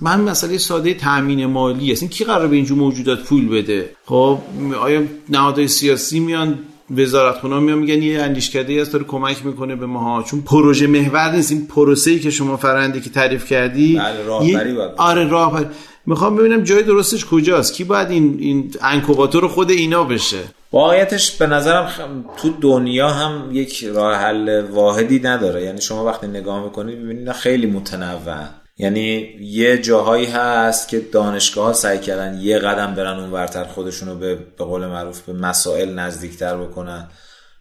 [0.00, 4.38] من مسئله ساده تامین مالی است این کی قرار به اینجور موجودات پول بده؟ خب
[4.80, 6.58] آیا نهادهای سیاسی میان
[6.96, 10.22] وزارت خونه میان میگن یه اندیشکده ای هست داره کمک می‌کنه به ماها.
[10.22, 14.90] چون پروژه محور نیست این پروسه‌ای که شما فرنده که تعریف کردی بله راهبری باید
[14.96, 15.66] آره راهبری.
[16.06, 20.38] می‌خوام ببینم جای درستش کجاست؟ کی باید این این انکوباتور خود اینا بشه؟
[20.72, 25.62] واقعیتش به نظرم تو دنیا هم یک راه حل واحدی نداره.
[25.64, 31.72] یعنی شما وقتی نگاه می‌کنید می‌بینید خیلی متنوع یعنی یه جاهایی هست که دانشگاه ها
[31.72, 35.94] سعی کردن یه قدم برن اون ورتر خودشون رو به, به قول معروف به مسائل
[35.94, 37.08] نزدیکتر بکنن.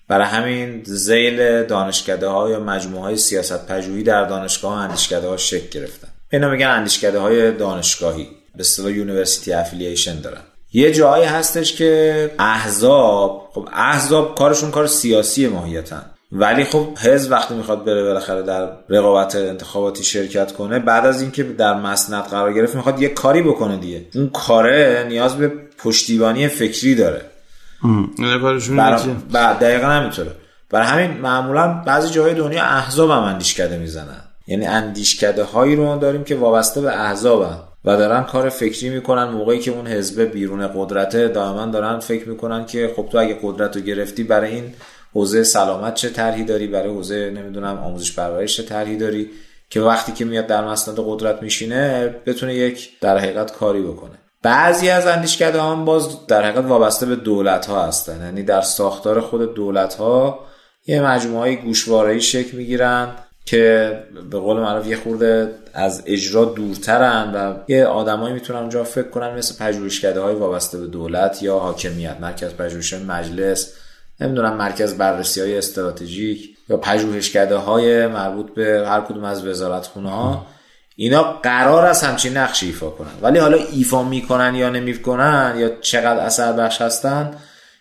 [0.07, 5.79] برای همین زیل دانشکده ها یا مجموعه های سیاست پژوهی در دانشگاه اندیشکده ها شکل
[5.79, 6.07] گرفتن.
[6.31, 8.27] اینا میگن اندیشکده های دانشگاهی.
[8.55, 10.41] به اصطلاح university affiliation دارن.
[10.73, 16.05] یه جایی هستش که احزاب خب احزاب کارشون کار سیاسی ماهیتن.
[16.31, 21.43] ولی خب حزب وقتی می‌خواد بره بالاخره در رقابت انتخاباتی شرکت کنه بعد از اینکه
[21.43, 24.05] در مسند قرار گرفت می‌خواد یه کاری بکنه دیگه.
[24.15, 27.21] اون کاره نیاز به پشتیبانی فکری داره.
[29.31, 30.31] بعد دقیقا نمی‌تونه
[30.69, 34.21] برای همین معمولا بعضی جاهای دنیا احزاب هم اندیشکده می‌زنن.
[34.47, 39.23] یعنی اندیشکده هایی رو داریم که وابسته به احزابن و دارن کار فکری می‌کنن.
[39.23, 43.75] موقعی که اون حزب بیرون قدرته دائما دارن فکر می‌کنن که خب تو اگه قدرت
[43.75, 44.73] رو گرفتی برای این
[45.13, 49.29] حوزه سلامت چه طرحی داری؟ برای حوزه نمی‌دونم آموزش پرورش چه طرحی داری؟
[49.69, 54.11] که وقتی که میاد در مسند قدرت میشینه بتونه یک در حقیقت کاری بکنه.
[54.43, 58.25] بعضی از اندیشکده هم باز در حقیقت وابسته به دولت ها هستن.
[58.25, 60.39] یعنی در ساختار خود دولت ها
[60.87, 63.93] یه مجموعه گوشواره‌ای شکل می‌گیرن که
[64.31, 69.37] به قول معروف یه خورده از اجرا دورترن و یه آدمایی می‌تونن اونجا فکر کنن
[69.37, 73.73] مثل پژوهشکده های وابسته به دولت یا حاکمیت مرکز پژوهش مجلس.
[74.21, 80.09] نمی‌دونم مرکز بررسی های استراتژیک یا پژوهشکده های مربوط به هر کدوم از وزارت خونه
[80.09, 80.45] ها
[80.95, 83.11] اینا قرار است همچین نقشی ایفا کنن.
[83.21, 87.31] ولی حالا ایفا می‌کنن یا نمی‌کنن یا چقدر اثر بخش هستن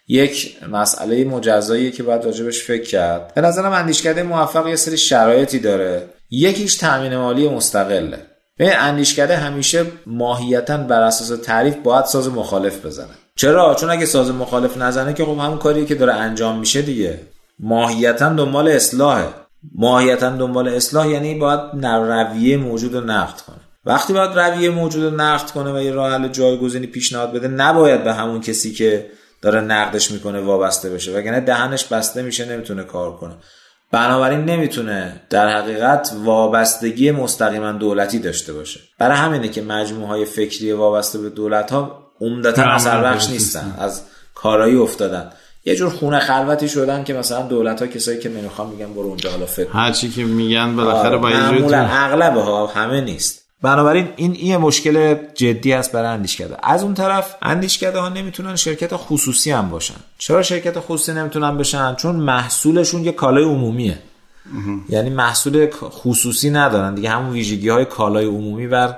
[0.08, 3.34] یک مسئله مجزایی که باید راجبش فکر کرد.
[3.34, 6.08] به نظرم اندیشکده موفق یه سری شرایطی داره.
[6.30, 8.18] یکیش تامین مالی مستقله.
[8.56, 13.14] به اندیشکده همیشه ماهیتا بر اساس تعریف باید ساز مخالف بزنه.
[13.38, 17.20] چرا؟ چون اگه ساز مخالف نزنه که خب همون کاری که داره انجام میشه دیگه.
[17.58, 19.28] ماهیتا دنبال اصلاحه.
[19.74, 23.56] ماهیتا دنبال اصلاح یعنی باید رویه موجود رو نقد کنه.
[23.84, 28.04] وقتی باید رویه موجود رو نقد کنه و یه راه حل جایگزینی پیشنهاد بده نباید
[28.04, 29.06] به همون کسی که
[29.42, 31.12] داره نقدش می‌کنه وابسته بشه.
[31.12, 33.34] وگرنه دهنش بسته میشه نمی‌تونه کار کنه.
[33.92, 38.80] بنابراین نمی‌تونه در حقیقت وابستگی مستقیما دولتی داشته باشه.
[38.98, 44.02] برای همینه که مجموعه های فکری وابسته به دولت ها عمدتا اثر بخش نیستن از
[44.34, 45.30] کارایی افتادن.
[45.64, 49.30] یه جور خونه خلوتی شدن که مثلا دولت ها کسایی که نمی‌خوام میگن برو اونجا
[49.30, 53.42] حالا فکر هر چی که میگن بالاخره با معمولا اغلب ها همه نیست.
[53.62, 56.56] بنابراین این یه مشکل جدی است برای اندیشکده.
[56.62, 59.94] از اون طرف اندیشکده ها نمی‌تونن شرکت خصوصی هم باشن.
[60.18, 63.98] چرا شرکت خصوصی نمی‌تونن بشن؟ چون محصولشون یه کالای عمومیه.
[64.88, 66.94] یعنی محصول خصوصی ندارن.
[66.94, 68.96] دیگه همون ویژگی های کالای عمومی بر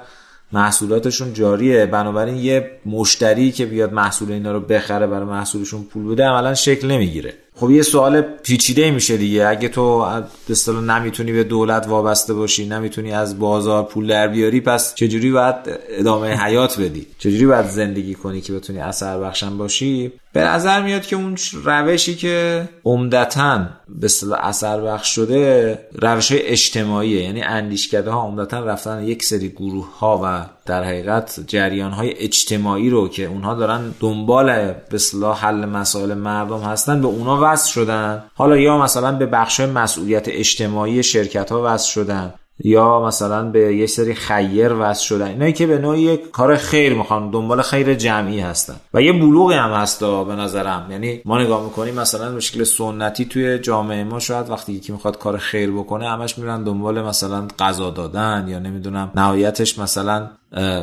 [0.53, 1.87] محصولاتشون جاریه.
[1.87, 6.91] بنابراین یه مشتری که بیاد محصول اینا رو بخره برای محصولشون پول بده عملا شکل
[6.91, 7.35] نمی‌گیره.
[7.55, 9.47] خب یه سوال پیچیده میشه دیگه.
[9.47, 10.07] اگه تو
[10.49, 15.57] به نمی‌تونی به دولت وابسته باشی نمی‌تونی از بازار پول در بیاری پس چجوری باید
[15.89, 21.07] ادامه حیات بدی؟ چجوری باید زندگی کنی که بتونی اثر بخشن باشی؟ به نظر میاد
[21.07, 27.23] که اون روشی که عمدتا به اصطلاح اثر بخش شده روش های اجتماعیه.
[27.23, 32.91] یعنی اندیشکده ها عمدتا رفتن یک سری گروه ها و در حقیقت جریان های اجتماعی
[32.91, 38.25] رو که اونها دارن دنبال به اصطلاح حل مسائل مردم هستن به اونا وصل شدن.
[38.35, 42.35] حالا یا مثلا به بخش مسئولیت اجتماعی شرکت ها وصل شدن.
[42.65, 45.27] یا مثلا به یه سری خیر وصل شدن.
[45.27, 48.77] اینایی که به نوعی یک کار خیر می‌خوان دنبال خیر جمعی هستن.
[48.95, 50.87] و یه بلوغی هم هست به نظرم.
[50.91, 55.39] یعنی ما نگاه می‌کنیم مثلا مشکل سنتی توی جامعه ما شاید وقتی یکی می‌خواد کار
[55.39, 60.31] خیر بکنه همش میرن دنبال مثلا غذا دادن یا نمی‌دونم نهایتش مثلا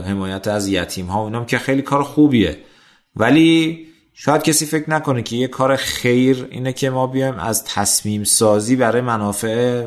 [0.08, 2.58] حمایت از یتیم ها اونام که خیلی کار خوبیه.
[3.16, 3.87] ولی
[4.20, 8.76] شاید کسی فکر نکنه که یه کار خیر اینه که ما بیایم از تصمیم سازی
[8.76, 9.86] برای منافع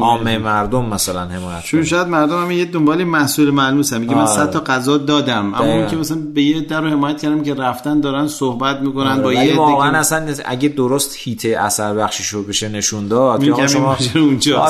[0.00, 4.26] عامه مردم مثلا حمایت چون شاید مردم هم یه دنبال محصول ملموس هم میگه من
[4.26, 5.54] 100 تا غذا دادم.
[5.54, 9.22] اما اون که مثلا به یه در رو حمایت کردم که رفتن دارن صحبت می‌کنن
[9.22, 13.66] با آره، یه واقعا اصلا اگه درست هیته اثر بخشی شو بشه نشون داد یا
[13.66, 13.96] شما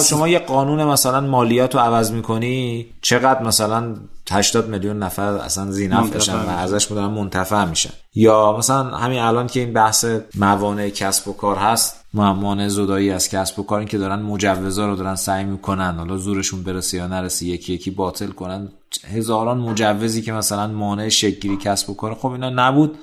[0.08, 3.94] شما یه قانون مثلا مالیات رو عوض می‌کنی چقدر مثلا
[4.32, 7.90] 80 میلیون نفر اصلا زینف بشن و ازش دارن منتفع میشن.
[8.14, 13.28] یا مثلا همین الان که این بحث موانع کسب و کار هست مانع زدایی از
[13.28, 17.46] کسب و کاری که دارن مجوزا رو دارن سعی می‌کنن حالا زورشون برسه یا نرسه
[17.46, 18.68] یکی یکی باطل کنن.
[19.14, 22.98] هزاران مجوزی که مثلا مانع شکلی کسب و کار خب اینا نبود.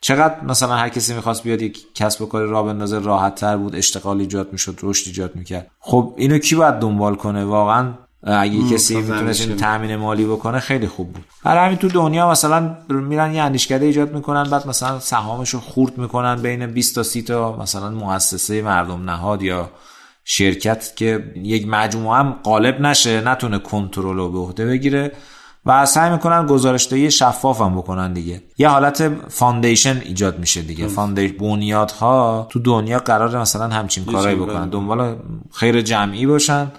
[0.00, 3.76] چقدر مثلا هر کسی می‌خواست بیاد یک کسب و کاری را بندازه راحت تر بود
[3.76, 5.70] اشتغال ایجاد می‌شد رشد ایجاد می‌کرد.
[5.80, 7.92] خب اینو کی باید دنبال کنه؟ واقعا
[8.26, 11.24] اگه کسی می‌تونست تامین مالی بکنه خیلی خوب بود.
[11.44, 15.98] برای همین تو دنیا مثلا میرن یه اندیشکده ایجاد می‌کنن بعد مثلا سهامش رو خورد
[15.98, 19.70] می‌کنن بین 20 تا 30 تا مثلا مؤسسه مردم نهاد یا
[20.24, 25.12] شرکت که یک مجموعه هم غالب نشه نتونه کنترل رو به عهده بگیره
[25.66, 28.42] و سعی می‌کنن گزارشدهی شفاف هم بکنن دیگه.
[28.58, 30.86] یه حالت foundation ایجاد میشه دیگه.
[30.86, 34.68] foundation بنیادها تو دنیا قرار مثلا همچین کارایی بکنن.
[34.68, 35.16] دنبال
[35.52, 36.72] خیر جمعی باشن.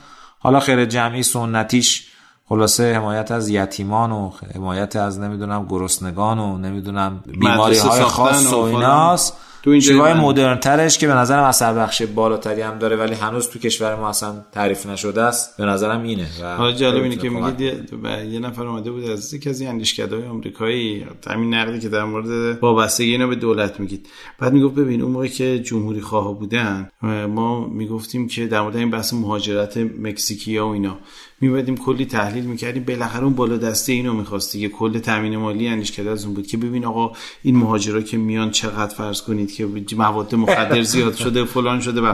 [0.45, 2.07] حالا خیر جمعی سنتیش
[2.49, 8.57] خلاصه حمایت از یتیمان و حمایت از نمی‌دونم گرسنگان و نمی‌دونم بیماری های خاص و
[8.57, 9.37] ایناست.
[9.65, 13.59] تو این مدرن ترش که به نظرم اثر بخش بالاتری هم داره ولی هنوز تو
[13.59, 15.57] کشور ما اصلا تعریف نشده است.
[15.57, 17.91] به نظرم اینه حالا جالب اینه که میگید
[18.31, 21.05] یه نفر اومده بود از یکی از اندیشکدهای آمریکایی.
[21.27, 24.09] همین نقدی که در مورد وابستگی اینو به دولت میگید.
[24.39, 26.89] بعد می‌گفت ببین اون موقع که جمهوری خواه بودن
[27.29, 30.97] ما می‌گفتیم که در مورد این بحث مهاجرت مکزیکیا و اینا.
[31.41, 32.83] میبدیم کلی تحلیل می‌کردیم.
[32.83, 36.47] بالاخره اون بالا دسته اینو می‌خواستی که کل تامین مالی اندیش کرده از اون بود
[36.47, 37.11] که ببین آقا
[37.43, 42.13] این مهاجرا که میان چقدر فرض کنید که مواد مخدر زیاد شده فلان شده و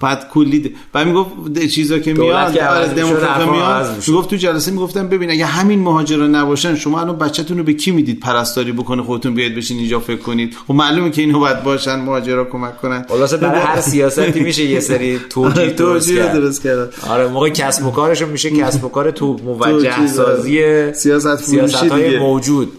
[0.00, 4.04] بعد کلی بعد می‌گفت چیزا که میاد آره دموکرات میاد.
[4.08, 7.90] می‌گفت تو جلسه می‌گفتم ببین اگه همین مهاجرا نباشن شما الان بچه‌تون رو به کی
[7.90, 11.94] می‌دید پرستاری بکنه خودتون بیاید بشین اینجا فکر کنید؟ خب معلومه که اینو باید باشن
[11.94, 13.06] مهاجرا کمک کنن.
[13.08, 16.94] خلاص برای هر سیاستی میشه یه سری توجیه توجیه درست کرد.
[17.08, 22.18] آره موقع کسب و کارشون میشه کسب و کار تو موجه سازی سیاست سیاست های
[22.18, 22.72] موجود.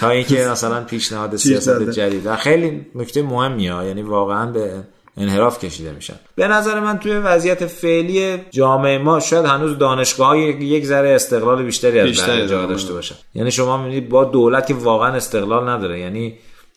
[0.00, 2.26] تا اینکه مثلا پیشنهاد سیاست جدید.
[2.26, 4.70] و خیلی نکته مهمیه یعنی واقعا به
[5.16, 6.14] انحراف کشیده میشن.
[6.34, 11.62] به نظر من توی وضعیت فعلی جامعه ما شاید هنوز دانشگاه های یک ذره استقلال
[11.62, 13.14] بیشتری از بیشتر جا داشته باشن.
[13.34, 16.00] یعنی شما می‌بینید با دولت که واقعا استقلال نداره.
[16.00, 16.34] یعنی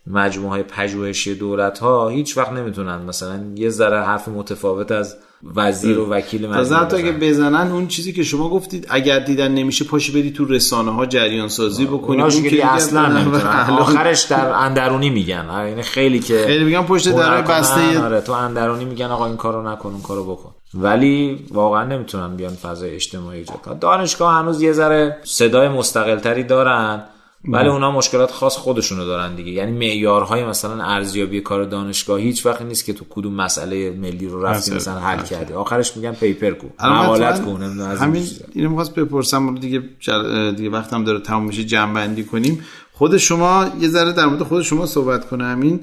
[0.08, 5.18] مجموعه پژوهشی دولت ها هیچ وقت نمی‌تونن مثلا یه ذره حرف متفاوت از
[5.56, 7.72] وزیر و وکیل مجلس حتی اگه بزنن.
[7.72, 11.86] اون چیزی که شما گفتید اگر دیدن نمیشه پاشی بری تو رسانه ها جریان سازی
[11.86, 13.32] بکنی اون که اصلا
[13.70, 15.46] آخرش در اندرونی میگن.
[15.68, 18.04] یعنی خیلی که خیلی میگن پشت در بسته.
[18.04, 20.52] آره تو اندرونی میگن آقا این کارو نکن اون کارو بکن.
[20.74, 23.80] ولی واقعا نمی‌تونن بیان فضای اجتماعی ایجاد کنن.
[23.80, 27.04] دانشگاه هنوز یه ذره صدای مستقل تری دارن.
[27.48, 29.52] ولی اونا مشکلات خاص خودشونو دارن دیگه.
[29.52, 34.46] یعنی معیارهای مثلا ارزیابی کار دانشگاه هیچ وقت نیست که تو کدوم مسئله ملی رو
[34.46, 35.54] رفتی مثلا حل کردی.
[35.54, 36.68] آخرش میگن پیپر کو.
[36.80, 39.56] مقالت کو همین اینو می‌خواست بپرسم.
[39.56, 40.52] دیگه جل...
[40.52, 42.66] دیگه وقتم داره تموم میشه جمع بندی کنیم.
[42.91, 45.80] خود شما یه ذره در مورد خود شما صحبت کنه همین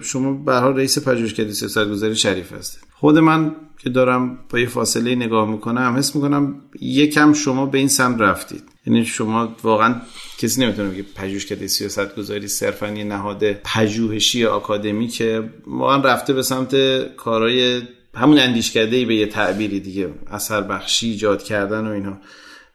[0.00, 2.89] شما به حال رئیس پژوهشکده سیاستگذاری شریف هستید.
[3.00, 7.88] خود من که دارم با یه فاصله نگاه می‌کنم حس می‌کنم یکم شما به این
[7.88, 8.62] سمت رفتید.
[8.86, 9.94] یعنی شما واقعا
[10.38, 16.42] کسی نمی‌تونه بگه پژوهشکده سیاست گذاری صرفا یه نهاد پژوهشی آکادمی که واقعا رفته به
[16.42, 16.74] سمت
[17.14, 17.82] کارهای
[18.14, 22.18] همون اندیشکده ای به یه تعبیری دیگه اثر بخشی ایجاد کردن و اینا.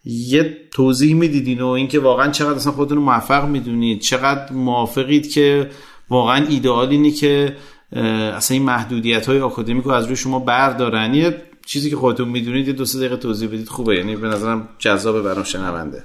[0.05, 5.69] یه توضیح می‌دیدین و اینکه واقعا چقدر اصلا خودتون موفق می‌دونید چقدر موافقید که
[6.09, 7.55] واقعا ایدئال اینه که
[7.91, 11.13] اصلا این محدودیت های آکادمیک رو از روی شما بردارن.
[11.13, 13.69] یه چیزی که خودتون می‌دونید یه دو سه دقیقه توضیح بدید.
[13.69, 16.03] خوبه یعنی به نظرم جذابه برام شنونده.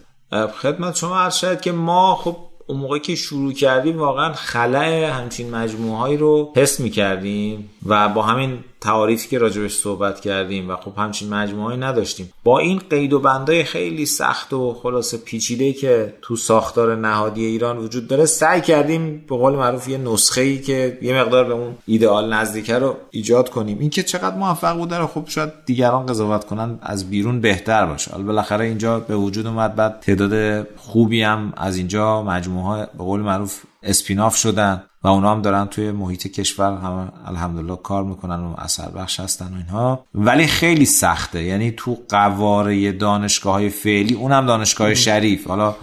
[0.62, 6.16] خدمت شما عرض که ما خب اون موقعی که شروع کردیم واقعا خلع همچین مجموعه
[6.16, 11.28] رو حس می کردیم و با همین تعاریفی که راجبش صحبت کردیم و خب همچین
[11.28, 12.33] مجموعه نداشتیم.
[12.45, 17.78] با این قید و بندای خیلی سخت و خلاصه پیچیده که تو ساختار نهادی ایران
[17.78, 21.74] وجود داره سعی کردیم به قول معروف یه نسخه ای که یه مقدار به اون
[21.87, 23.78] ایدئال نزدیکه رو ایجاد کنیم.
[23.78, 28.11] این که چقدر موفق بوده رو خب شاید دیگران قضاوت کنن از بیرون بهتر باشه.
[28.11, 33.20] حالا بالاخره اینجا به وجود اومد بعد تعداد خوبی هم از اینجا مجموعه به قول
[33.20, 38.55] معروف اسپیناف شدن و اونا هم دارن توی محیط کشور هم الحمدلله کار می‌کنن و
[38.59, 40.05] اثر بخش هستن و اینها.
[40.14, 41.43] ولی خیلی سخته.
[41.43, 45.47] یعنی تو قواره دانشگاه های فعلی اونم دانشگاه شریف.
[45.47, 45.74] حالا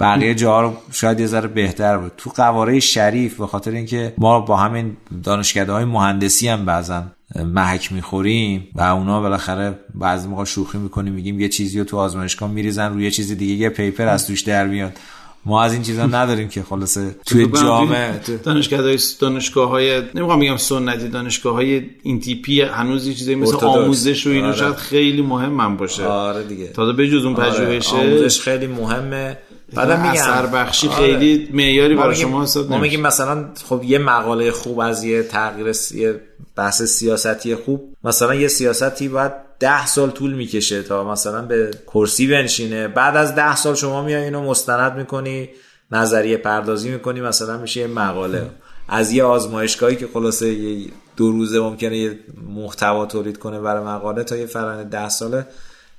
[0.00, 2.12] بقیه جاها رو شاید یه ذره بهتر بود.
[2.16, 7.04] تو قواره شریف به خاطر اینکه ما با همین دانشکده های مهندسی هم بعضا
[7.44, 12.50] محک می‌خوریم و اونا بالاخره بعضی موقع شوخی می‌کنیم میگیم یه چیزی رو تو آزمایشگاه
[12.50, 14.98] میریزن روی یه چیز دیگه یه پیپر از توش در میاد.
[15.46, 21.08] ما از این چیزا نداریم که خلاصه توی جامعه دانشگاه دانشگاه های نمی‌خوام بگم سنتی
[21.08, 24.56] دانشگاه های این تیپی هنوز یه چیزی مثل آموزش و اینا آره.
[24.56, 28.08] شاید خیلی مهم باشه آره دیگه تا به جز اون پژوهشه آره.
[28.08, 29.38] آموزش خیلی مهمه
[29.74, 30.96] بعدم میگم اثر بخشی آره.
[30.96, 35.72] خیلی معیاری برای شما حساب ما میگیم مثلا خب یه مقاله خوب از یه تغییر
[35.94, 36.20] یه
[36.56, 37.96] بحث سیاستی خوب.
[38.04, 42.88] مثلا یه سیاستی باید ده سال طول می‌کشه تا مثلا به کرسی بنشینه.
[42.88, 45.48] بعد از ده سال شما میای اینو مستند می‌کنی
[45.90, 48.50] نظریه پردازی می‌کنی مثلا میشه یه مقاله.
[48.88, 54.24] از یه آزمایشگاهی که خلاصه یه دو روزه ممکنه یه محتوا تولید کنه برای مقاله
[54.24, 55.46] تا یه فرآیند ده ساله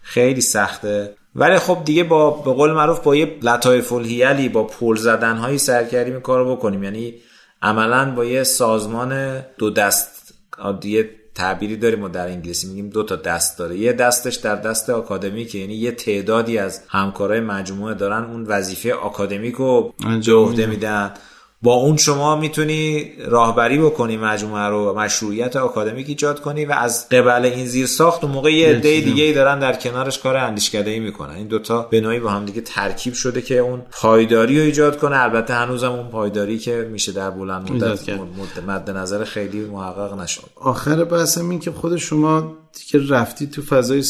[0.01, 1.13] خیلی سخته.
[1.35, 5.57] ولی خب دیگه با به قول معروف با یه لطایف الهیلی با پول زدن هایی
[5.57, 6.83] سرکردیم کارو بکنیم.
[6.83, 7.13] یعنی
[7.61, 10.14] عملا با یه سازمان دو دست
[10.83, 13.77] یه تعبیری داریم و در انگلیسی میگیم دو تا دست داره.
[13.77, 19.55] یه دستش در دست آکادمیک یعنی یه تعدادی از همکارای مجموعه دارن اون وظیفه آکادمیک
[19.55, 19.93] رو
[20.25, 21.13] به عهده میدن.
[21.61, 27.45] با اون شما می‌تونی راهبری بکنی مجموعه رو مشروعیت آکادمیک ایجاد کنی و از قبل
[27.45, 30.99] این زیر ساخت و موقع یه عده دیگه ای دارن در کنارش کار اندیشکده ای
[30.99, 31.35] می‌کنن.
[31.35, 35.23] این دوتا به نوعی با هم دیگه ترکیب شده که اون پایداری رو ایجاد کنه.
[35.23, 38.09] البته هنوزم اون پایداری که میشه در بلند مدت
[38.67, 40.43] مد نظر خیلی محقق نشد.
[40.55, 44.03] آخر بحثم این که خود شما دیگه رفتی تو فضای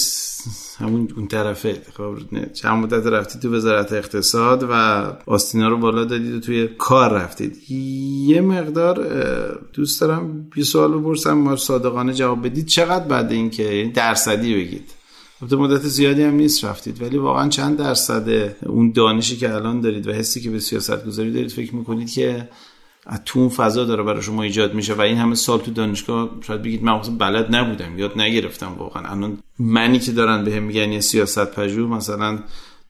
[0.78, 2.18] همون اون طرفه خب
[2.54, 4.74] چند مدت رفتید تو وزارت اقتصاد و
[5.26, 7.72] آستینا رو بالا دادید و توی کار رفتید
[8.28, 8.98] یه مقدار
[9.74, 12.66] دوست دارم یه سوال بپرسم ما صادقانه جواب بدید.
[12.66, 14.92] چقدر بعد اینکه یعنی درصدی بگید؟
[15.42, 20.08] البته مدت زیادی هم نیست رفتید ولی واقعا چند درصد اون دانشی که الان دارید
[20.08, 22.50] و حسی که به سیاست گذاری دارید فکر می‌کنید که
[23.26, 26.62] تو اون فضا داره برای شما ایجاد میشه و این همه سال تو دانشگاه شاید
[26.62, 29.12] بگید من بلد نبودم یاد نگرفتم واقعا.
[29.12, 32.40] الان منی که دارن به هم میگن یه سیاست پژوه مثلا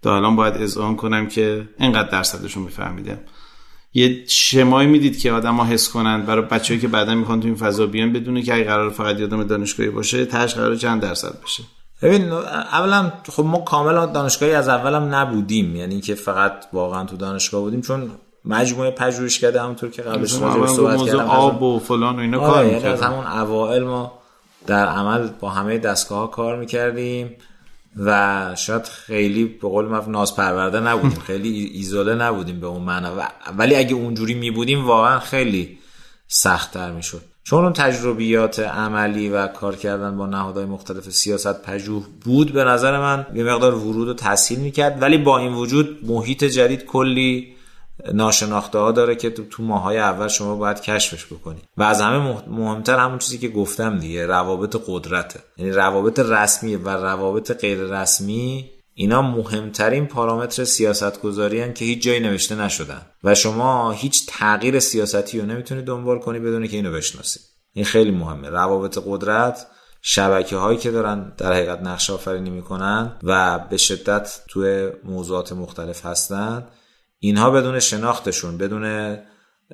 [0.01, 3.19] تا الان باید اذعان کنم که اینقدر درصدشون میفهمیدم.
[3.93, 7.85] یه شمایی می‌دید که آدما حس کنند برای بچه‌ای که بعدا می‌خوان تو این فضا
[7.85, 11.63] بیان بدونه که اگه قرار فقط یادم دانشگاهی باشه تاش قرار چند درصد بشه
[12.01, 17.61] ببین اولا خب ما کاملا دانشگاهی از اولم نبودیم یعنی که فقط واقعا تو دانشگاه
[17.61, 18.11] بودیم چون
[18.45, 21.19] مجموعه پژوهشکده همونطور که قبلش صحبت کردم.
[21.19, 24.19] آب و فلان و اینا کار یعنی از همون اوائل ما
[24.67, 27.31] در عمل با همه دستگاه ها کار می‌کردیم
[27.97, 33.11] و شاید خیلی به قول من ناز پرورده نبودیم خیلی ایزوله نبودیم به اون معنا.
[33.57, 35.77] ولی اگه اونجوری می بودیم واقعا خیلی
[36.27, 37.21] سختتر می‌شد.
[37.43, 42.99] چون اون تجربیات عملی و کار کردن با نهادهای مختلف سیاست پژوه بود به نظر
[42.99, 45.01] من یه مقدار ورود و تسهیل می‌کرد.
[45.01, 47.54] ولی با این وجود محیط جدید کلی
[48.13, 51.61] ناشناخته ها داره که تو, ماهای اول شما باید کشفش بکنی.
[51.77, 55.39] و از همه مهمتر همون چیزی که گفتم دیگه روابط قدرته.
[55.57, 62.19] یعنی روابط رسمی و روابط غیر رسمی اینا مهمترین پارامتر سیاست گذاری که هیچ جایی
[62.19, 63.01] نوشته نشدن.
[63.23, 67.41] و شما هیچ تغییر سیاستی رو نمی‌تونید دنبال کنی بدون که اینو بشناسید
[67.73, 68.49] این خیلی مهمه.
[68.49, 69.67] روابط قدرت
[70.01, 76.05] شبکه هایی که دارن در حقیقت نقشه آفرینی می‌کنن و به شدت توی موضوعات مختلف
[76.05, 76.67] هستن.
[77.25, 79.17] اینها بدون شناختشون بدون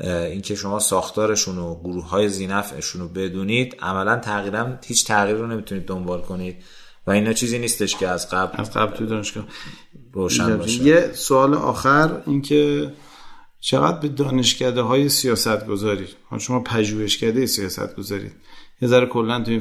[0.04, 5.86] اینکه شما ساختارشون و گروه های زینفشون رو بدونید عملا تغییرا هیچ تغییر رو نمی‌تونید
[5.86, 6.56] دنبال کنید.
[7.08, 9.46] و اینا چیزی نیستش که از قبل از قبل تو دانشگاه
[10.14, 10.84] روشن باشه.
[10.84, 12.94] یه سوال آخر اینکه
[13.60, 16.08] چقدر به دانشکده های سیاست گذاری
[16.40, 18.32] شما پژوهشکده سیاست گذارید
[18.82, 19.60] یه ذره کلا تو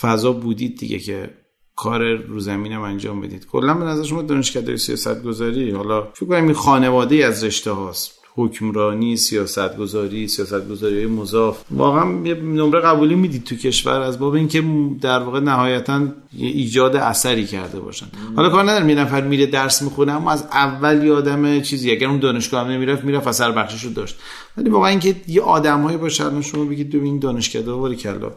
[0.00, 1.30] فضا بودید دیگه که
[1.78, 3.46] کار رو زمینم انجام بدید.
[3.46, 8.18] کلا به نظر شما دانشکده سیاست گذاری حالا فکر کنم این خانواده از رشته هاست.
[8.34, 11.62] حکمرانی سیاست گذاری سیاست گذاری مضاف.
[11.70, 14.64] واقعا یه نمره قبولی می‌دید تو کشور از باب اینکه
[15.00, 16.00] در واقع نهایتا
[16.38, 18.06] ایجاد اثری کرده باشن.
[18.36, 22.18] حالا کار ندارم یه نفر میره درس می‌خونه اما از اول یادم چیزی اگر اون
[22.18, 24.16] دانشگاه هم نمی‌رفت می‌رفت اثر بخشش رو داشت.
[24.56, 28.30] ولی واقعا اینکه یه آدمایی باشن شما بگید ببین دانشکده باری کلا.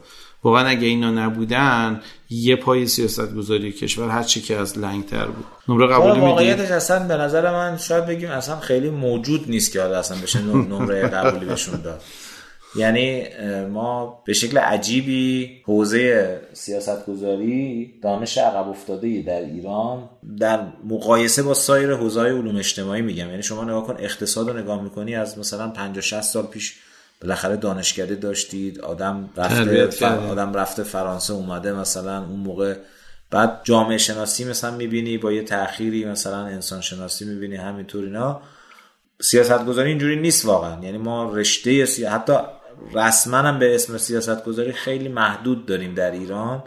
[0.43, 5.25] واقعا اگه اینا نبودن یه پای سیاست گذاری کشور هر چی که از لنگ تر
[5.25, 5.45] بود.
[5.69, 10.17] نمره قبولی واقعیتش اصلا به نظر من شاید بگیم اصلا خیلی موجود نیست که اصلا
[10.23, 12.01] بشه نمره قبولی بهشون داد.
[12.75, 13.23] یعنی
[13.71, 21.53] ما به شکل عجیبی حوزه سیاست گذاری دانش عقب افتاده در ایران در مقایسه با
[21.53, 23.29] سایر حوزه علوم اجتماعی میگم.
[23.29, 26.75] یعنی شما نگاه کن اقتصاد رو نگاه می‌کنی از مثلا 50 60 سال پیش
[27.21, 32.75] بالاخره دانشکده داشتید آدم رفته آدم رفته فرانسه اومده مثلا اون موقع
[33.31, 38.41] بعد جامعه شناسی مثلا می‌بینی با یه تأخیری مثلا انسان شناسی می‌بینی همینطور اینا.
[39.21, 40.83] سیاست گذاری اینجوری نیست واقعا.
[40.83, 42.05] یعنی ما رشته سی...
[42.05, 42.33] حتی
[42.93, 46.63] رسما هم به اسم سیاست گذاری خیلی محدود داریم در ایران.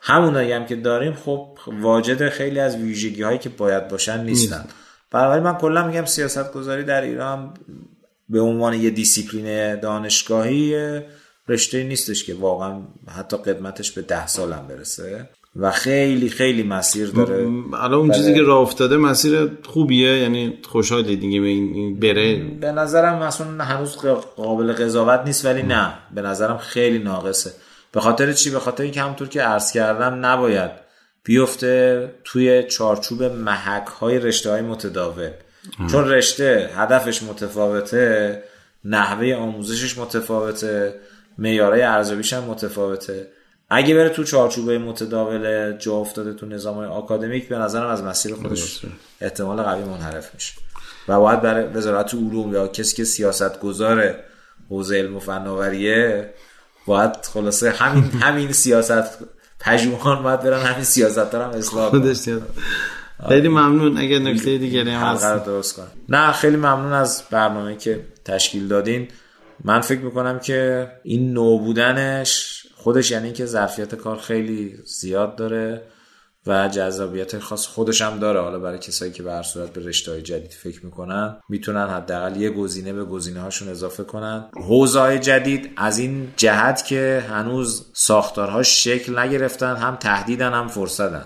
[0.00, 4.64] همونایی هم که داریم خب واجد خیلی از ویژگی هایی که باید باشن نیستن.
[5.10, 7.54] برای من کلا میگم سیاست گذاری در ایران
[8.28, 10.74] به عنوان یه دیسیپلین دانشگاهی
[11.48, 15.28] رشته نیستش که واقعا حتی قدمتش به ده سالم برسه.
[15.56, 17.46] و خیلی خیلی مسیر داره.
[17.74, 22.36] الان اون چیزی که راه افتاده مسیر خوبیه یعنی خوشحالی دیگه به این بره.
[22.60, 23.96] به نظرم مثلا هنوز
[24.36, 25.94] قابل قضاوت نیست ولی نه.
[26.14, 27.52] به نظرم خیلی ناقصه.
[27.92, 30.70] به خاطر چی؟ به خاطر اینکه همونطور که عرض کردم نباید
[31.24, 35.30] بیفته توی چارچوب محک های رشته های متداول.
[35.90, 38.42] چون رشته هدفش متفاوته
[38.84, 40.94] نحوه آموزشش متفاوته
[41.38, 43.26] معیارهای ارزیابیش هم متفاوته.
[43.70, 48.80] اگه بره تو چارچوبه متداول جا افتاده تو نظام آکادمیک به نظرم از مسیر خودش
[49.20, 50.52] احتمال قوی منحرف میشه.
[51.08, 54.24] و باید برای وزارت علوم یا کسی که سیاست گذاره
[54.70, 56.34] حوزه علم و فناوریه
[56.86, 59.18] باید خلاصه همین همین سیاست
[59.60, 61.92] پژوهان باید برن همین سیاست دارم اصلاح
[63.28, 63.98] خیلی ممنون.
[63.98, 69.08] اگر نکته دیگری هم رو درست کنم نه خیلی ممنون از برنامه که تشکیل دادین.
[69.64, 75.82] من فکر می‌کنم که این نو بودنش خودش یعنی که ظرفیت کار خیلی زیاد داره
[76.46, 78.40] و جذابیت خاص خودش هم داره.
[78.40, 82.36] حالا برای کسایی که به هر صورت به رشته های جدید فکر می‌کنن می‌تونن حداقل
[82.36, 84.44] یه گزینه به گزینه هاشون اضافه کنن.
[84.54, 91.24] حوزه های جدید از این جهت که هنوز ساختارهاش شکل نگرفتن هم تهدیدن هم فرصتن.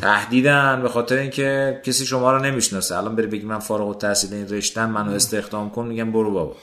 [0.00, 2.96] تهدیدن به خاطر اینکه کسی شما رو نمی‌شناسه.
[2.96, 6.56] الان بری بگی من فارغ التحصیل این رشتم منو استخدام کن میگم برو بابا.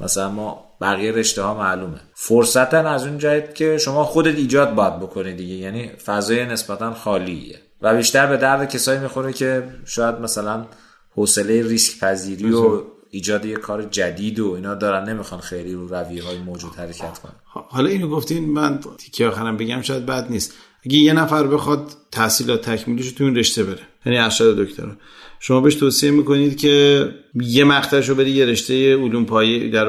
[0.00, 2.00] مثلا ما بقیه رشته ها معلومه.
[2.14, 5.54] فرصتا از اون جهت که شما خودت ایجاد باید بکنی دیگه.
[5.54, 7.58] یعنی فضای نسبتا خالیه.
[7.82, 10.66] و بیشتر به درد کسایی می‌خوره که شاید مثلا
[11.14, 16.24] حوصله ریسک پذیری و ایجاد یه کار جدید و اینا دارن نمی‌خوان خیلی رو رویه
[16.24, 17.32] های موجود حرکت کنن.
[17.44, 20.52] حالا اینو گفتین من تیکه آخرم بگم شاید بد نیست.
[20.86, 23.78] اگه یه نفر بخواد تحصیلات تکمیلیش تو این رشته بره.
[24.06, 24.92] یعنی ارشد دکترا.
[25.40, 29.86] شما بهش توصیه می‌کنید که یه مقطعش رو بره یه رشته علوم پایه در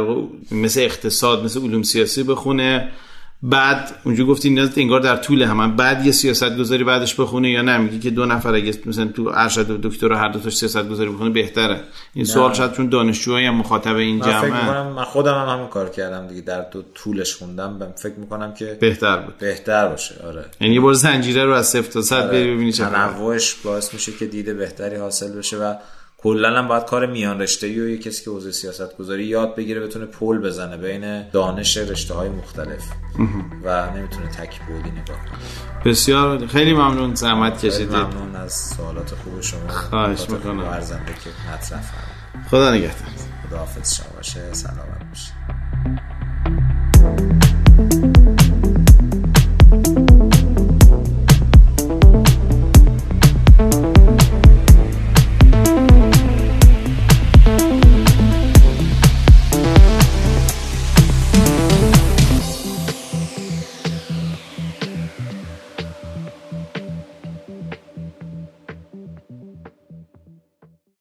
[0.52, 2.92] مثل اقتصاد مثل علوم سیاسی بخونه.
[3.50, 7.62] بعد اونجا گفتی نیاز انگار در طول هم بعد یه سیاست گذاری بعدش بخونه یا
[7.62, 10.90] نه؟ میگی که دو نفر اگه مثلا تو ارشد و دکتر هر دو تاش سیاست
[10.90, 11.82] گذاری بخونه بهتره.
[12.14, 14.62] این سوال شاید چون دانشجوها مخاطب این من فکر جمعه.
[14.62, 17.80] می‌کنم من خودم هم همون کار کردم دیگه در تو طولش خوندم.
[17.80, 19.38] بهم فکر می‌کنم که بهتر بود.
[19.38, 20.46] بهتر باشه آره.
[20.62, 22.86] یعنی یه بار زنجیره رو از صفر تا صد بری ببینی چه.
[22.86, 25.74] تنوعش باعث میشه که دیده بهتری حاصل بشه و
[26.18, 29.80] کلا هم باید کار میان رشته و یه کسی که حوزه سیاست گذاری یاد بگیره
[29.80, 32.84] بتونه پل بزنه بین دانش رشته های مختلف.
[33.64, 35.18] و نمی‌تونه تک بودی نگاه
[35.86, 37.96] بسیار خیلی ممنون زحمت کشیدید.
[37.96, 39.68] ممنون از سوالات خوب شما.
[39.68, 40.60] خواهش می‌کنم.
[40.60, 41.94] ارزنده که مطرح.
[42.50, 43.10] خدا نگهدار.
[43.48, 44.54] خداحافظ شما باشه.
[44.54, 45.32] سلامت باشه